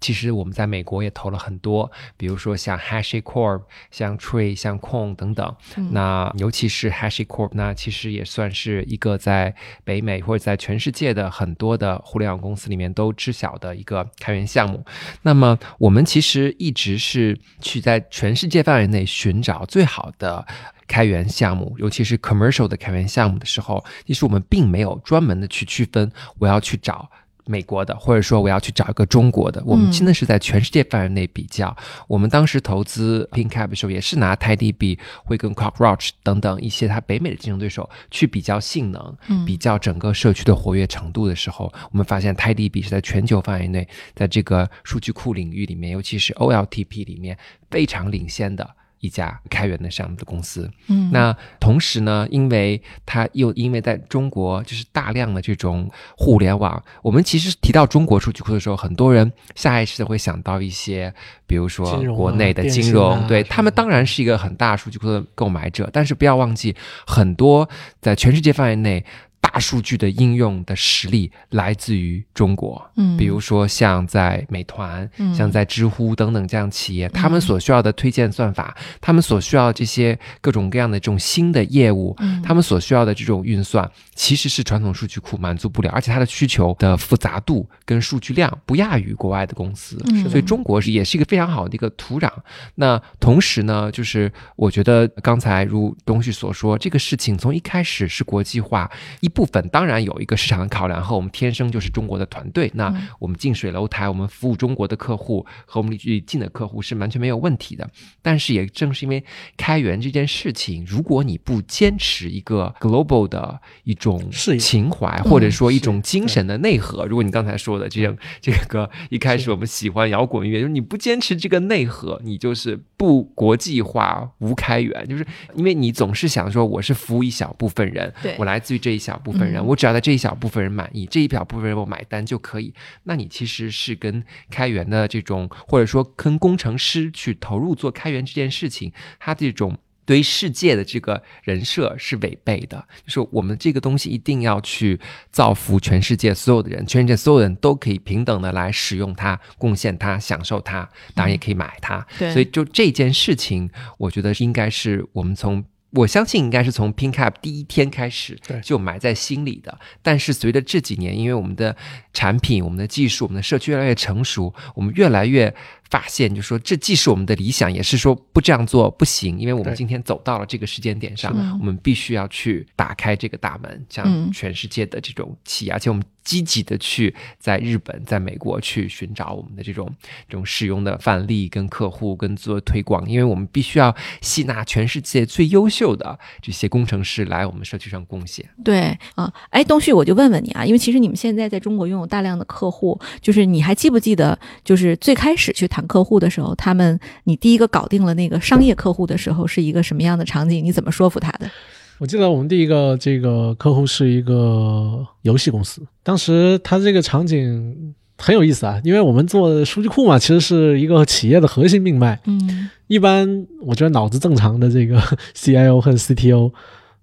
[0.00, 5.54] 其实我们在美国也投了很多，比如说像 HashiCorp、像 Tree、像 Coin 等等。
[5.90, 14.84] 那尤其是 HashiCorp，那其实也算是一个在北美或者在全世界的很多的互联网公司里面都知晓的一个开源项目。
[15.22, 20.46] 那么我们其实一直是去在全世界范围内寻找最好的。
[20.86, 27.10] 开源项目，尤其是 commercial 的开源项目的时候，其实我们并没有专门的去区分，我要去找
[27.44, 29.60] 美国的，或者说我要去找一个中国的。
[29.66, 31.76] 我们真的是在全世界范围内比较。
[32.06, 47.36] 我们当时投资 PinCap 的时候，也是拿 TidyB、会跟 Cockroach 等等一些它北美的竞争对手去比较性能，比较整个社区的活跃程度的时候，我们发现 TidyB 是在全球范围内，在这个数据库领域里面，尤其是 OLTP 里面
[47.70, 48.76] 非常领先的。
[49.02, 61.12] 一家开源的项目的公司，嗯，那同时呢，因为它又因为在中国就是大量的这种互联网，我们其实提到中国数据库的时候，很多人下意识的会想到一些，
[61.48, 67.68] 比如说国内的金融，对他们当然是一个很大数据库的购买者，但是不要忘记，很多
[68.00, 69.04] 在全世界范围内。
[69.42, 89.98] 大数据的应用的实力来自于中国，嗯，比如说像在美团、像在知乎等等这样企业，他们所需要的推荐算法，他们所需要这些各种各样的这种新的业务，他们所需要的这种运算，其实是传统数据库满足不了，而且它的需求的复杂度跟数据量不亚于国外的公司，
[90.30, 92.30] 所以中国是也是一个非常好的一个土壤。
[92.76, 99.46] 那同时呢，就是我觉得刚才如东旭所说，这个事情从一开始是国际化一部。
[99.52, 107.86] 分当然有一个市场的考量，和我们天生就是中国的团队，那我们近水楼台，我们服务中国的客户和我们离距离近的客户是完全没有问题的。
[108.22, 109.22] 但是也正是因为
[109.58, 129.32] 开源这件事情，如果你不坚持一个 global 的一种情怀，或者说一种精神的内核，如果你刚才说的这样这个一开始我们喜欢摇滚乐，就是你不坚持这个内核，你就是不国际化无开源，就是因为你总是想说我是服务一小部分人，我来自于这一小部。
[129.32, 132.74] 部分人，我只要在这一小部分人满意，这一小部分人我买单就可以。
[133.04, 142.86] 那你其实是跟开源的这种，或者说跟工程师去投入做开源这件事情，他这种对于世界的这个人设是违背的。
[143.06, 152.06] 就是我们这个东西一定要去造福全世界所有的人，全世界所有人都可以平等的来使用它、贡献它、享受它，当然也可以买它。
[152.18, 155.64] 所以就这件事情，我觉得应该是我们从。
[155.92, 161.76] 我相信应该是从 PinCap 第一天开始就埋在心里的，但是随着这几年，因为我们的
[162.12, 165.54] 产品、我们的技术、我们的社区越来越成熟，我们越来越
[165.92, 176.02] 发现，就说这既是我们的理想，也是说不这样做不行，因为我们今天走到了这个时间点上，我们必须要去打开这个大门，向全世界的这种企业，而且我们。
[176.24, 179.92] 积极的去在日本、在美国去寻找我们的这种
[180.28, 188.48] 这种使用的范例、跟客户、跟做推广，因为我们必须要吸纳全世界最优秀的这些工程师来我们社区上贡献。
[188.62, 200.64] 对啊，哎，东旭，我就问问你啊，因为其实你们现在在中国拥有大量的客户，就是你还记不记得，就是最开始去谈客户的时候，他们你第一个搞定了那个商业客户的时候是一个什么样的场景？
[200.64, 201.50] 你怎么说服他的？
[201.98, 212.20] 我记得我们第一个这个客户是一个游戏公司，当时他这个场景很有意思啊，因为我们做数据库嘛，其实是一个企业的核心命脉。
[212.24, 215.00] 嗯，一般我觉得脑子正常的这个
[215.36, 216.52] CIO 和 CTO，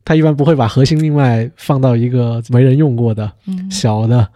[0.03, 3.31] 他一般不会把核心命脉放到一个没人用过的、
[3.71, 4.27] 小的、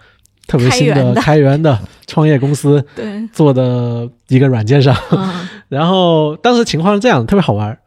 [0.48, 2.84] 特别新的开源的创业公司
[3.32, 4.96] 做的一个软件上。
[5.70, 7.78] 然后当时情况是这样，特别好玩。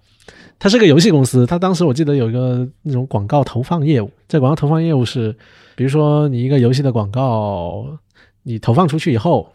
[0.58, 4.10] 它是个游戏公司，它当时我记得有一个那种广告投放业务。
[4.26, 5.36] 这广告投放业务是，
[5.74, 7.84] 比如说你一个游戏的广告，
[8.42, 9.52] 你投放出去以后，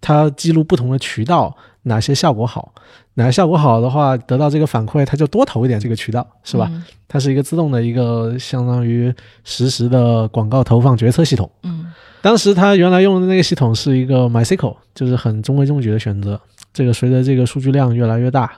[0.00, 2.72] 它记录不同的渠道哪些效果好，
[3.14, 6.72] 哪些效果好的话，得到这个反馈，它就多投一点这个渠道，是吧？
[7.06, 11.48] 它是一个自动的一个相当于实时的广告投放决策系统。
[11.64, 11.83] 嗯。
[12.24, 16.40] 当时他原来用的那个系统是一个 MySQL，就是很中规中矩的选择。
[16.72, 18.50] 这个随着这个数据量越来越大，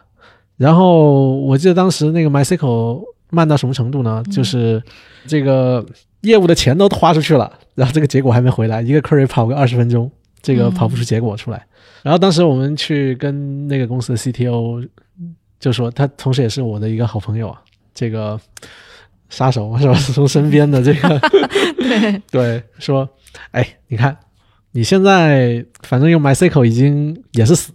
[0.56, 4.22] 然后我记得当时那个 MySQL 慢到什么程度呢？
[4.30, 4.80] 就是
[5.26, 5.84] 这个
[6.20, 10.08] 业务的钱都花出去了，然后这个结果还没回来，一个 query 跑个二十分钟，
[10.40, 11.66] 这个跑不出结果出来。
[12.04, 14.88] 然后当时我们去跟那个公司的 CTO
[15.58, 17.60] 就说，他同时也是我的一个好朋友啊，
[17.92, 18.38] 这个
[19.28, 19.94] 杀手是吧？
[20.14, 21.20] 从身边的这个
[21.76, 23.08] 对 对说，
[23.52, 24.16] 哎，你看
[24.72, 27.72] 你现在反正用 MySQL 已经也是死。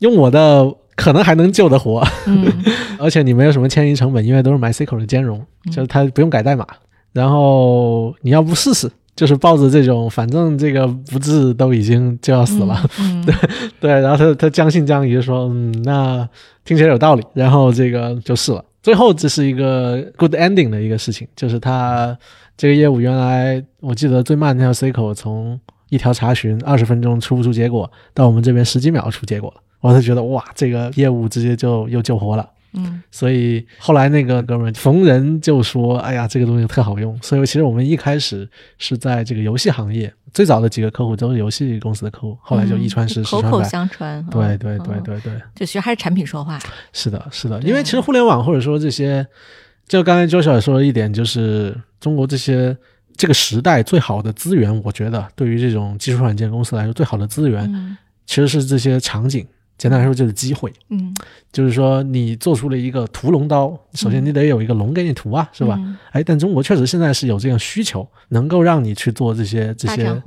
[0.00, 2.46] 用我的可能还能救得活，嗯，
[3.00, 5.42] 而且你没有什么迁移成本，因为都是 MySQL 的兼容，
[5.72, 6.66] 就是它不用改代码。
[7.14, 12.78] 然后你要不试试，就是抱着这种反正这个不治都已经就要死了，
[13.24, 13.34] 对
[13.80, 13.90] 对。
[14.02, 16.28] 然后他他将信将疑说，嗯，那
[16.62, 17.24] 听起来有道理。
[17.32, 22.14] 然后这个就试了，最后这是一个 good ending 的一个事情，就是他
[22.56, 29.62] 这个业务原来我记得最慢那条 C 口从一条查询二十分钟出不出结果，到我们这边十几秒出结果了。
[29.80, 37.16] 我是觉得哇，这个业务直接就又救活了，嗯，所以后来那个哥们逢人就说，哎呀，这个东西特好用。
[37.22, 38.48] 所以其实我们一开始
[38.78, 44.24] 是在这个游戏行业，最早的几个客户都是游戏公司的客户，后来就一传十，十传百，口口相传。
[44.30, 46.58] 对对对对对，就其实还是产品说话。
[46.92, 49.24] 是的，是的，因为其实互联网或者说这些，
[49.88, 52.76] 就刚才周小也说的一点，就是中国这些
[53.16, 59.46] 这个时代最好的资源，我觉得对于这种技术软件公司来说，最好的资源其实是这些场景。
[59.78, 61.14] 简单来说就是机会，嗯，
[61.52, 65.78] 就是说你做出了一个屠龙刀，首先你得有一个龙给你屠啊，是吧？
[66.12, 70.22] 哎，但中国确实现在是有这样需求，能够让你去做这些这些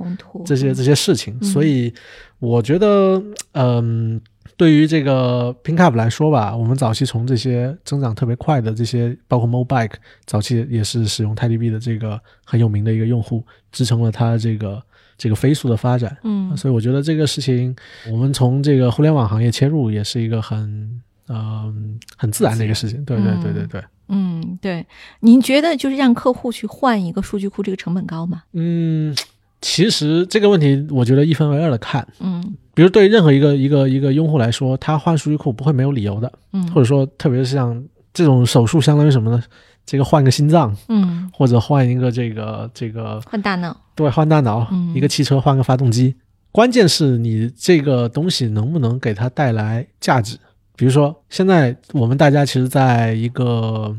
[0.46, 1.92] 这些这些事情，所以
[2.38, 3.20] 我觉得，
[3.54, 4.20] 嗯，
[4.60, 9.94] 对于这个 PinkUp 来说吧，我们早期从这些增长特别快的这些，包括 Mobike，
[10.26, 13.42] 早期也是使用 TiDB 的这个很有名的一个用户，
[13.72, 14.82] 支撑了它这个。
[15.16, 17.76] 这个飞速的发展，嗯，所以我觉得这个事情，
[18.10, 20.98] 我们从这个互联网行业切入，也是一个很，
[21.28, 23.04] 嗯，很自然的一个事情。
[23.04, 24.86] 对对对对对，嗯，对。
[25.20, 28.44] 您觉得就是让客户去换一个数据库，这个成本高吗？
[28.54, 29.14] 嗯，
[29.60, 32.08] 其实这个问题，我觉得一分为二的看。
[32.20, 36.32] 嗯，比如对任何一个一个一个用户来说，他换数据库不会没有理由的。
[36.54, 37.78] 嗯，或者说，特别是像
[38.14, 39.42] 这种手术，相当于什么呢？
[39.84, 46.14] 这个换个心脏，嗯，或者换一个这个这个换大脑，对，换大脑，一个汽车换个发动机，
[46.50, 50.38] 关键是你这个东西能不能给它带来价值。
[50.74, 53.94] 比如说，现在我们大家其实在一个，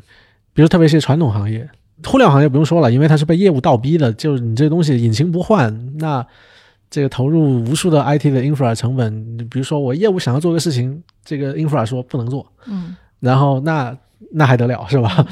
[0.56, 1.70] 比如特别是传统行业，
[2.04, 6.26] 互联网行业不用说了，因为它是被业务倒逼的，就是你这东西引擎不换，那
[6.92, 13.98] 这个投入无数的 IT 的 infra 成本，比如说我业务想要做个事情，这个 infra 说不能做，嗯，然后那
[14.32, 15.26] 那还得了是吧？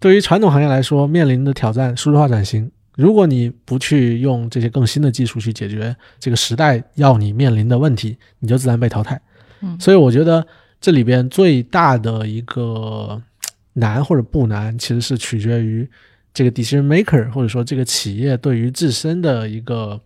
[0.00, 2.70] 对于传统行业来说，面临的挑战，数字化转型。
[2.96, 9.20] 如果你不去用这些更新的技术去解决这个时代要你面临的问题，你就自然被淘汰。
[9.60, 10.44] 嗯，所以我觉得
[10.80, 13.22] 这里边最大的一个
[13.74, 15.88] 难或者不难，其实是取决于
[16.34, 20.00] 这个 decision maker 或者说这个企业对于自身的一个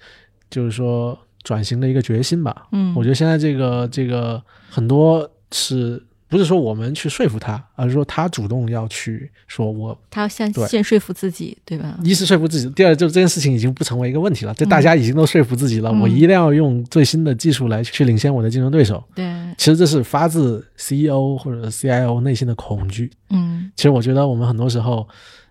[0.53, 2.69] 就是说转型的一个决心吧。
[2.71, 4.41] 嗯，我觉得现在这个这个
[4.71, 6.01] 很多是。
[6.29, 11.99] 不是说我们去说服他，而是说他主动要去说，我他要先先说服自己，对吧？
[12.03, 19.05] 一是说服自己，第二就是这件事情已经不成为一个问题了，就大家已经都说服自己了，我一定要用最新的技术来去领先我的竞争对手。
[19.15, 23.11] 对，其实这是发自 CEO 或者 CIO 内心的恐惧。
[23.29, 25.07] 嗯，其实我觉得我们很多时候，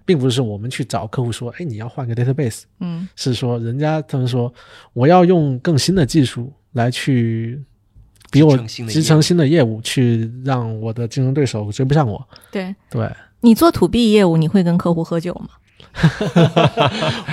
[0.05, 4.53] 并不是我们去找客户说，哎，你要换个 database，嗯，是说人家他们说
[4.93, 7.61] 我要用更新的技术来去。
[8.33, 12.25] 比我集成新的业务，去让我的竞争对手追不上我。
[12.49, 15.49] 对对，你做 to B 业务，你会跟客户喝酒吗？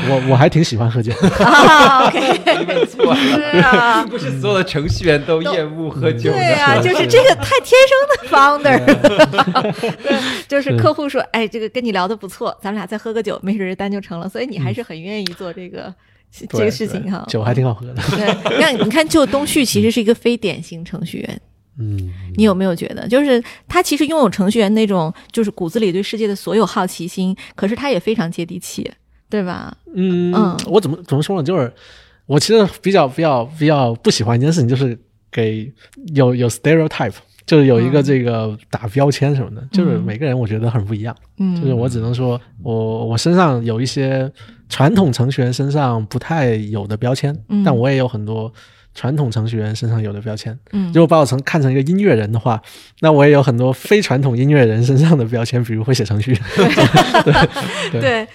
[0.09, 1.12] 我我还挺喜欢喝酒。
[1.12, 6.30] OK，没错是啊，不是所有的程序员都厌恶喝酒。
[6.30, 8.78] 对啊，就是这个太天生的 founder。
[10.03, 10.18] 对，
[10.49, 14.28] 就是客户说，哎，这个跟你聊的不错，咱们俩再喝个酒，没准这单就成了。
[14.28, 15.94] 所以你还是很愿意做这个。
[16.51, 17.94] 这个事情哈，酒还挺好喝的。
[18.11, 21.40] 对，那你看，就东旭其实是一个非典型程序员。
[21.79, 28.91] 嗯，你有没有觉得，就是他其实拥有程序员那种，就是骨子里对世界的所有好奇心，可是他也非常接地气，
[29.31, 29.76] 对吧？
[29.95, 31.43] 嗯嗯，我怎么怎么说呢？
[31.43, 31.72] 就是
[32.26, 34.99] 我其实比较比较比较不喜欢一件事情，就是
[35.31, 35.72] 给
[36.14, 37.14] 有有 stereotype，
[37.47, 41.16] 就是有一个这个打标签什么的，就是每个人我觉得很不一样。
[41.39, 44.31] 嗯，就是我只能说我我身上有一些。
[44.70, 48.53] 传统程序员身上不太有的标签，但我也有很多
[48.95, 50.59] 传统程序员身上有的标签。
[50.72, 52.61] 嗯，如果把我成看成一个音乐人的话，
[53.01, 56.36] 那我也有很多非传统音乐人身上的标签，比如会写程序。
[57.93, 58.01] 对。
[58.01, 58.28] 对。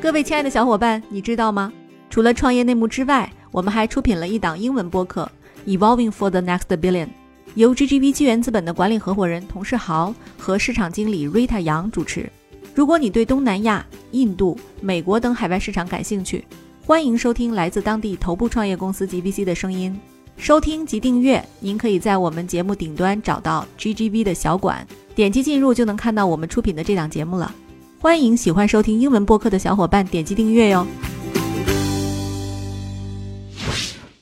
[0.00, 1.72] 各位亲爱的小伙伴，你知道吗？
[2.08, 5.30] 除了创业内幕之外，我们还出品了一档英文播客
[5.78, 7.06] 《Evolving for the Next Billion》，
[7.54, 12.30] 由 GGV 纪元资本的管理合伙人童世豪和市场经理 Rita 杨主持。
[12.74, 16.42] 如果你对东南亚、印度、美国等海外市场感兴趣，
[16.88, 19.94] 欢迎收听来自当地头部创业公司 GVC 的声音。
[20.38, 27.54] 收听及订阅，您可以在我们节目顶端找到 GGV 的小馆，点击进入就能看到我们出品的这档节目了。
[28.00, 30.86] 欢迎喜欢收听英文播客的小伙伴点击订阅哟。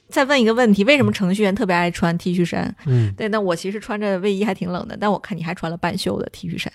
[0.09, 2.75] 再问一个问题：为什么程序员特别爱穿 T 恤衫？
[2.87, 6.73] 嗯，对，那我其实穿着卫衣还挺冷的，但我看你还穿了半袖的 T 恤衫。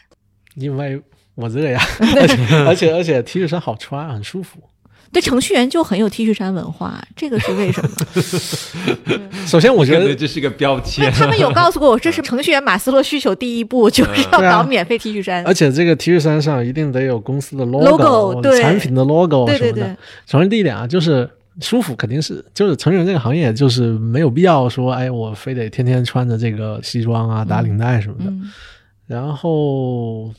[0.55, 1.01] 因为
[1.35, 1.81] 我热呀，
[2.15, 4.61] 而且而且而且 T 恤衫好穿，很舒服。
[5.11, 7.89] 对程序员就很有 T 恤衫文化，这个是为什么？
[9.45, 11.11] 首先，我觉得这是个标签。
[11.11, 15.45] 他们有告诉过我，这是程序员马斯洛需求第一步，就是要搞免费 T 恤衫。
[15.45, 19.97] 而且这个 T 恤衫上一定得有公司的 logo，对产品的 logo 什么的。
[20.25, 28.31] 首先第一点啊，就是舒服，肯定是就是程序员这个行业就是没有必要说，哎，我非得天天穿着这个西装啊、打领带什么的。
[29.07, 30.33] 然后。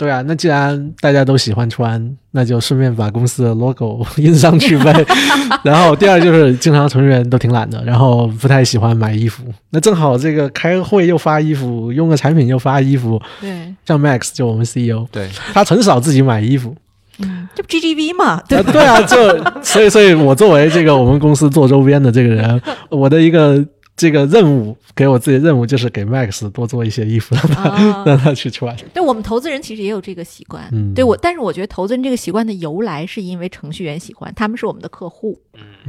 [0.00, 5.04] 对啊，那既然大家都喜欢穿，那就顺便把公司的 logo 印上去呗。
[5.62, 9.44] 然后第二就是，经常程序员都挺懒的，然后不太喜欢买衣服。
[9.68, 13.20] 那正好这个开会又发衣服，用个产品又发衣服。
[13.42, 16.74] 对，像 Max 就我们 CEO，对他很少自己买衣服。
[17.18, 18.40] 嗯，这不 GGV 嘛？
[18.48, 19.16] 对对啊，就
[19.62, 23.62] 所以所以我作为这个我们公司做周边的这个人，我的一个。
[24.00, 28.74] 这个任务给我自己任务就是给 Max 多做一些衣服，让他 让他去穿。
[28.94, 35.38] 对我们投资人其实也有这个习惯，对我，但是我觉得投资人这个习惯的由来是因为程序员喜欢，他们是我们的客户。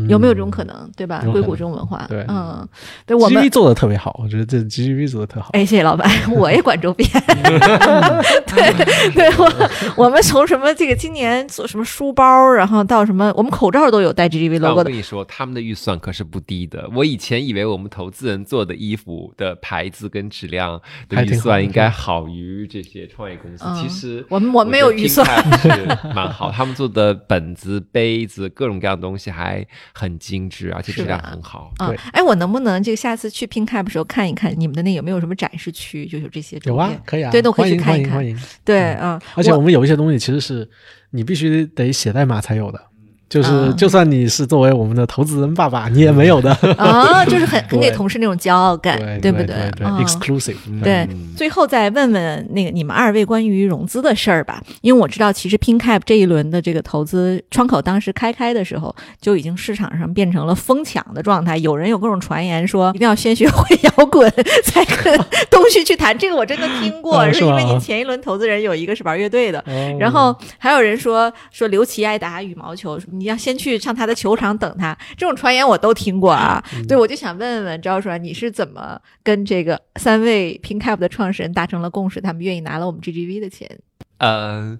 [0.07, 0.89] 有没有这种可能？
[0.95, 1.21] 对吧？
[1.31, 2.67] 硅谷这种文化，对，嗯，
[3.05, 5.49] 对我们做的特别好，我觉得这 G G V 做的特好。
[5.53, 7.07] 哎，谢谢老板， 我也管周边。
[8.47, 14.79] 对，对我我们从什么这个今年做什么书包，然后到什么我们口罩都有带 G G V logo 的。
[14.81, 16.89] 我跟你说，他们的预算可是不低的。
[16.95, 25.25] 我以前以为我们投资人做的衣服的牌子跟质量的预算应该好于这些创业公司，其实我们我没有预算，
[25.59, 25.69] 是
[26.15, 26.51] 蛮好。
[26.51, 29.60] 他们做的本子、杯子，各种各样的东西还。
[29.93, 31.71] 很精致，而且质量很好。
[31.77, 36.59] 对，哎，我能不能就下次去 Pink Cap 的时候看一看你们的那有没有什么展示区，就有这些？
[36.63, 38.15] 有啊，可以啊，对，都可以去看一看。
[38.15, 39.19] 欢迎，对，嗯。
[39.35, 40.69] 而且我们有一些东西其实是
[41.11, 42.90] 你必须得写代码才有的。
[43.31, 49.55] 就是，就算你是作为我们的投资人爸爸，你也没有的啊， 就是很很给同事那种骄傲感，对不对
[50.03, 50.57] ？Exclusive。
[50.83, 51.07] 对，
[51.37, 64.29] 最后再问问那个你们二位关于融资的事儿吧，因为我知道其实 PinCap 这一轮的这个投资窗口当时开开的时候，就已经市场上变成了疯抢的状态，有人有各种传言说 一定要先学会摇滚
[64.65, 65.17] 才跟
[65.49, 69.63] 东旭去谈，这个我真的听过， 是因为你前一轮投资人有一个是玩乐队的，
[69.97, 72.99] 然后还有人说说刘琦爱打羽毛球。
[73.21, 76.63] 你要先去上他的球场等他，这种传言我都听过啊。
[76.87, 83.69] 对，我就想问问赵叔，你是怎么跟这个三位 PinCap 的创始人达成了共识，他们愿意拿了我们 GGV 的钱？
[84.17, 84.77] 呃。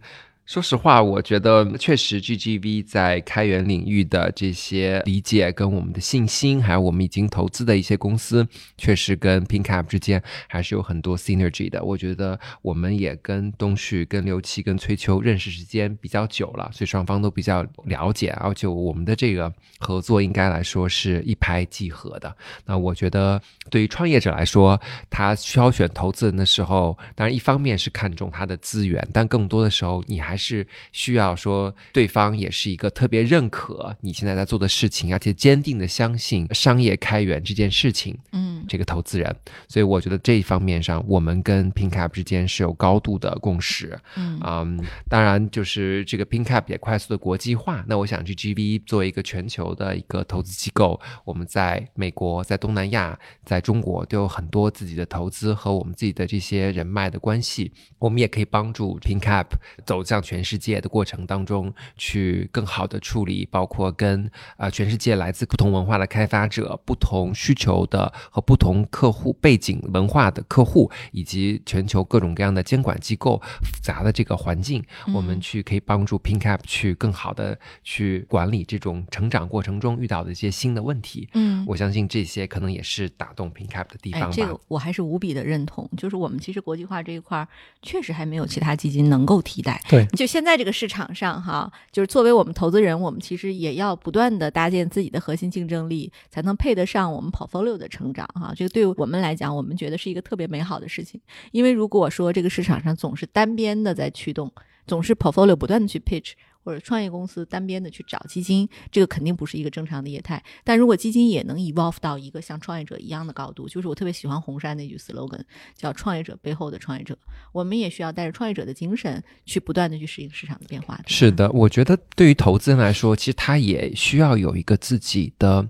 [0.52, 8.46] 说实话，我觉得确实 GGV 在开源领域的这些理解跟我们的信心，还有我们已经投资的一些公司，
[8.78, 11.82] 确实跟 PinCap 之间还是有很多 synergy 的。
[11.82, 19.50] 我觉得我们也跟东旭、跟刘琦、跟崔秋认识时间比较久了，所以双方都比较了解，而且我们的这个
[19.80, 22.36] 合作应该来说是一拍即合的。
[22.66, 24.78] 那我觉得对于创业者来说，
[25.10, 30.41] 他挑选投资人的时候，当然一方面是看重他的资源，但更多的时候你还。
[30.42, 38.18] 是需要说对方也是一个特别认可你现在在做的事情，而且坚定的相信商业开源这件事情。
[38.32, 39.36] 嗯，这个投资人，
[39.68, 43.98] 所以我觉得这一方面上，我们跟 PinCap 之间是有高度的共识。
[44.16, 47.84] 嗯，当然就是这个 PinCap 也快速的国际化。
[47.88, 59.48] 那我想 GGV 作为一个全球的一个投资机构，我们在美国、在东南亚、在中国都有很多自己的投资和我们自己的这些人脉的关系，我们也可以帮助 PinCap
[59.86, 60.21] 走向。
[60.22, 81.28] 全世界的过程当中，去更好的处理，包括跟啊全世界来自不同文化的开发者、不同需求的和不同客户背景文化的客户，以及全球各种各样的监管机构复杂的这个环境，我们去可以帮助 PinCap 去更好的去管理这种成长过程中遇到的一些新的问题。
[81.34, 84.32] 嗯，我相信这些可能也是打动 PinCap 的地方吧。
[84.32, 87.48] 这个我还是无比的认同，就是我们其实国际化这一块
[87.82, 89.82] 确实还没有其他基金能够替代。
[89.90, 90.06] 对。
[90.14, 98.54] 就现在这个市场上，哈，就是作为我们投资人，我们其实也要不断的搭建自己的核心竞争力，才能配得上我们 portfolio 的成长，哈。
[98.56, 101.20] 这个对我们来讲，我们觉得是一个特别美好的事情。
[101.52, 104.52] 因为如果说这个市场上总是单边的在驱动，
[104.86, 106.34] 总是 portfolio 不断的去 pitch，
[106.64, 110.44] 或者创业公司单边的去找基金，这个肯定不是一个正常的业态。
[110.64, 115.42] 但如果基金也能 evolve 到一个像创业者一样的高度，就是我特别喜欢红杉那句 slogan，
[115.76, 117.18] 叫“创业者背后的创业者”。
[117.52, 121.00] 我们也需要带着创业者的精神，去不断的去适应市场的变化。
[121.08, 125.68] 是的，我觉得对于投资人来说，其实他也需要有一个自己的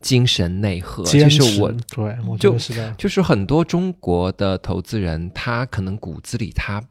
[0.00, 1.04] 精神内核。
[1.04, 6.82] 就是我对，我就是就是很多中国的投资人，他可能骨子里他。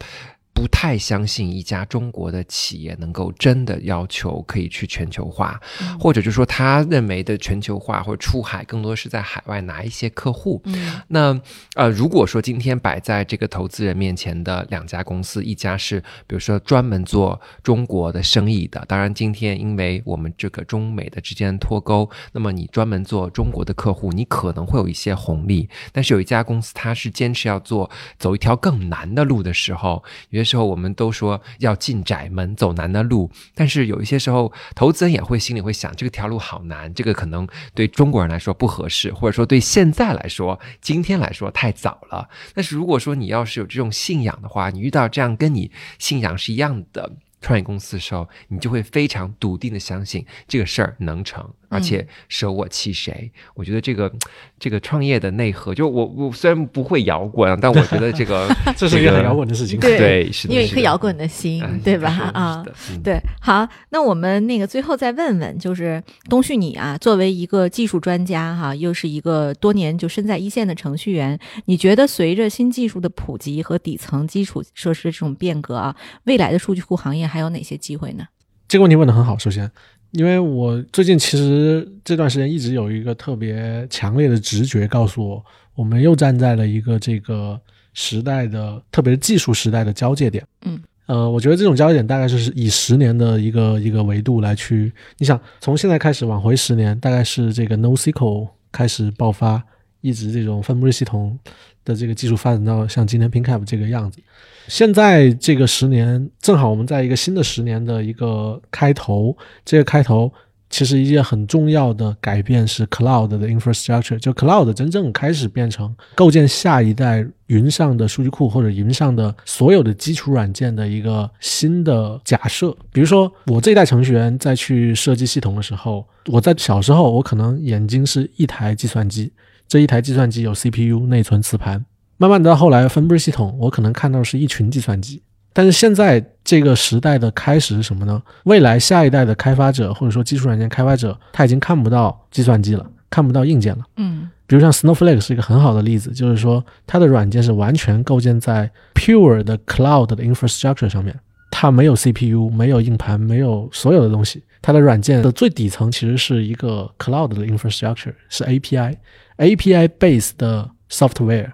[0.53, 5.59] 不太相信一家中国的企业能够真的要求可以去全球化，
[5.99, 10.61] 或者就说他认为的全球化或者出海更多是在海外拿一些客户。
[11.07, 11.39] 那
[11.75, 25.67] 呃，如果说今天摆在这个投资人面前的两家公司，一家是比如说专门做中国的生意的，当然今天因为我们这个中美的之间脱钩，那么你专门做中国的客户，你可能会有一些红利。
[25.91, 27.89] 但是有一家公司，它是坚持要做
[28.19, 42.29] 走一条更难的路的时候，有时候我们都说要进窄门走难的路，但是有一些时候，投资人也会心里会想，这个条路好难，这个可能对中国人来说不合适，或者说对现在来说，今天来说太早了。
[42.53, 51.49] 但是如果说你要是有这种信仰的话，你遇到这样跟你信仰是一样的创业公司的时候，你就会非常笃定的相信这个事儿能成。
[51.73, 53.31] 而且舍我其谁？
[53.55, 54.11] 我觉得这个
[54.59, 58.47] 这个创业的内核，就我我虽然不会摇滚，但我觉得这个
[58.77, 59.79] 这是一个很摇滚的事情。
[59.79, 62.09] 对，是因为一颗摇滚的心，对吧？
[62.33, 62.63] 啊，
[63.03, 63.19] 对。
[63.41, 75.95] 好，那我们那个最后再问问，就是东旭你啊，作为一个技术专家哈，又是一个多年就身在一线的程序员，你觉得随着新技术的普及和底层基础设施这种变革啊，
[76.25, 78.25] 未来的数据库行业还有哪些机会呢？
[78.67, 79.69] 这个问题问的很好，首先。
[80.13, 85.43] 因为我最近其实这段时间一直有一个特别强烈的直觉告诉我，
[85.73, 87.59] 我们又站在了一个这个
[87.93, 90.45] 时代的，特别是技术时代的交界点。
[90.65, 99.63] 嗯，呃，我觉得这种交界点大概就是以十年的一个一个维度来去，你想从现在开始往回十年，大概是这个 NoSQL 开始爆发，
[100.01, 101.39] 一直这种分布式系统
[101.83, 104.21] 的这个技术发展到像今天 PinCap 这个样子。
[104.67, 109.35] 现在这个十年正好我们在一个新的十年的一个开头，
[109.65, 110.31] 这个开头
[110.69, 122.75] 其实一件很重要的改变是 cloud 的 infrastructure，就 cloud 真正开始变成构建下一代云上的数据库或者云上的所有的基础软件的一个新的假设。
[122.91, 129.31] 比如说我这一代程序员在去设计系统的时候，我在小时候我可能眼睛是一台计算机，
[129.67, 131.85] 这一台计算机有 CPU、内存、磁盘。
[132.17, 135.21] 慢慢到后来，分布式系统，我可能看到是一群计算机。
[135.55, 138.21] 但是现在这个时代的开始是什么呢？
[138.45, 143.83] 未来下一代的开发者或者说基础软件开发者，他已经看不到计算机了，看不到硬件了。
[143.97, 151.15] 嗯，比如像 Snowflake 是一个很好的例子，就是说它的软件是完全构建在 pure 的 cloud 的 infrastructure 上面，
[151.51, 154.43] 它没有 CPU，没有硬盘，没有所有的东西。
[154.59, 161.51] 它的软件的最底层其实是一个 cloud 的 infrastructure，是 API，API base 的 software。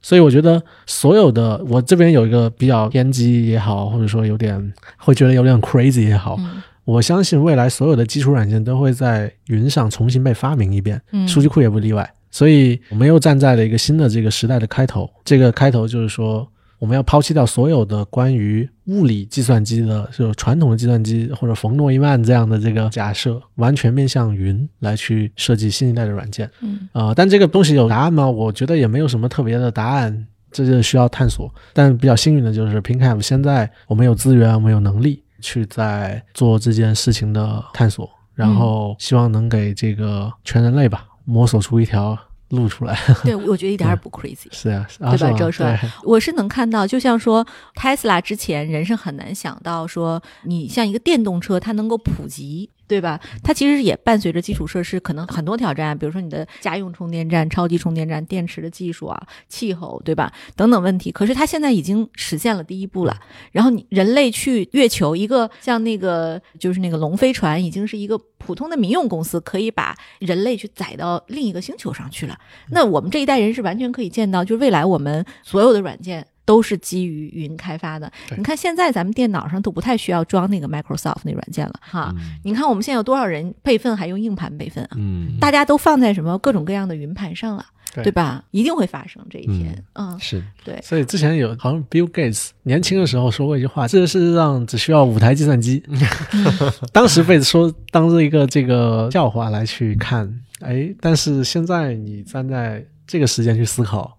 [0.00, 6.38] 所以我觉得所有的我这边有一个比较偏激也好，或者说有点会觉得有点 crazy 也好，
[6.84, 12.08] 我相信未来所有的基础软件都会在云上重新被发明一遍，数据库也不例外。
[12.30, 16.48] 所以我们又站在了一个新的这个时代的开头，这个开头就是说。
[16.78, 26.48] 我们要抛弃掉所有的关于物理计算机的，就传统的计算机或者冯诺依曼这样的这个假设，完全面向云来去设计新一代的软件。
[26.60, 28.28] 嗯，啊，但这个东西有答案吗？
[28.28, 31.52] 我觉得也没有什么特别的答案，这就需要探索。
[31.72, 42.16] 但比较幸运的就是 PinCap 现在我们有资源，我们有能力去在做这件事情的探索，然后希望能给这个全人类吧摸索出一条。
[42.50, 45.32] 录出来， 对我觉得一点也不 crazy，是啊，对吧？
[45.36, 52.70] 周帅，我是能看到，就像说 Tesla 之前，人是很难想到说，你像一个电动车，它能够普及。
[52.88, 53.20] 对吧？
[53.44, 60.32] 它其实也伴随着基础设施可能很多挑战，比如说你的家用充电站、超级充电站、电池的技术啊、气候，对吧？
[60.56, 61.12] 等等问题。
[61.12, 63.14] 可是它现在已经实现了第一步了。
[63.52, 72.38] 然后你人类去月球，一个像那个就是那个龙飞船，已经是一个普通的民用公司，可以把人类去载到另一个星球上去了。
[72.70, 76.26] 那我们这一代人是完全可以见到，就是未来我们所有的软件。
[76.48, 78.10] 都是基于云开发的。
[78.34, 82.10] 你看，现在咱们电脑上都不太需要装那个 Microsoft 那软件了，哈。
[82.42, 84.96] 你看，我们现在有多少人备份还用硬盘备份啊？
[84.96, 87.66] 嗯，大家都放在什么各种各样的云盘上了，
[88.02, 88.42] 对吧？
[88.50, 89.84] 一定会发生这一天。
[89.92, 90.80] 嗯，是对。
[90.82, 95.82] 所以之前有好像 Bill Gates 年轻的时候说过一句话：，这个事实上只需要五台计算机。
[96.94, 104.16] 当时被说当做一个这个笑话来去看，哎，但是现在你站在这个时间去思考。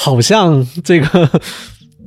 [0.00, 1.28] 好像这个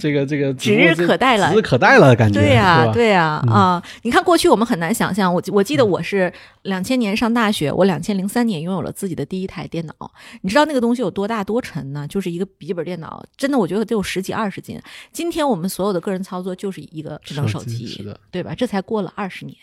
[0.02, 3.82] 这个这个指日可待了，指日可待了，感觉对呀，对呀啊！
[4.02, 6.34] 你看过去我们很难想象，我我记得我是
[6.64, 9.94] 两千年上大学，我两千零三年拥有了自己的第一台电脑，
[10.42, 12.08] 你知道那个东西有多大多沉呢？
[12.08, 14.80] 就是一个笔记本电脑，真的我觉得得有十几二十斤。
[15.12, 18.56] 今天我们所有的个人操作就是一个智能手机，对吧？
[18.56, 19.56] 这才过了二十年，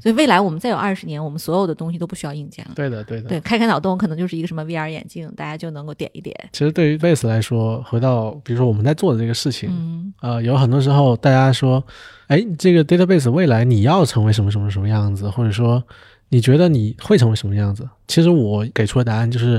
[0.00, 2.72] 所以未来我们再有二十年，我们所有的东西都不需要硬件了。
[2.76, 3.28] 对的，对的。
[3.28, 6.36] 对，开开脑洞可能就是一个什么 VR 眼镜，大家就能够点一点。
[6.52, 9.79] 其实对于 Base 来说，回到比如说我们在做的这个事情，嗯，
[10.20, 11.84] 呃，有很多时候大家说，
[12.26, 15.82] 哎，这个 Database 未来你要成为什么什么什么样子，或者说
[16.28, 17.88] 你觉得你会成为什么样子？
[18.08, 19.58] 其实我给出的答案就是，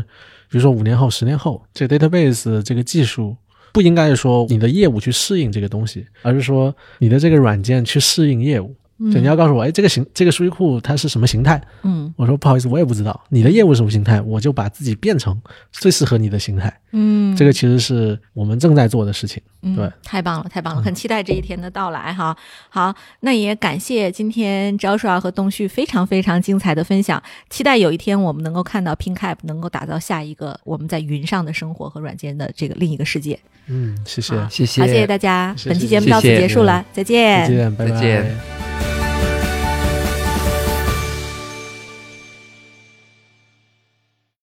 [0.50, 3.36] 比如说五年后、十年后，这个 Database 这个技术。
[3.74, 8.76] 不应该是说你的业务去适应这个东西，而是说你的这个软件去适应业务。
[9.10, 11.60] 就你要告诉我，哎，这个形这个数据库它是什么形态？
[11.84, 13.20] 嗯，我说不好意思，我也不知道。
[13.30, 15.40] 你的业务什么形态，我就把自己变成
[15.72, 16.72] 最适合你的形态。
[16.92, 19.42] 嗯，这个其实是我们正在做的事情。
[19.76, 22.36] 对，太棒了，太棒了，很期待这一天的到来哈。
[22.70, 27.22] 好，那也感谢今天 Joshua 和东旭非常非常精彩的分享。
[27.50, 33.40] 期待有一天我们能够看到 PinCap 能够打造下一个我们在云上的生活和软件的这个另一个世界。
[33.68, 35.56] 嗯，谢谢，谢谢，好，谢谢大家。
[35.66, 38.61] 本期节目到此结束了，再见，再见，再见。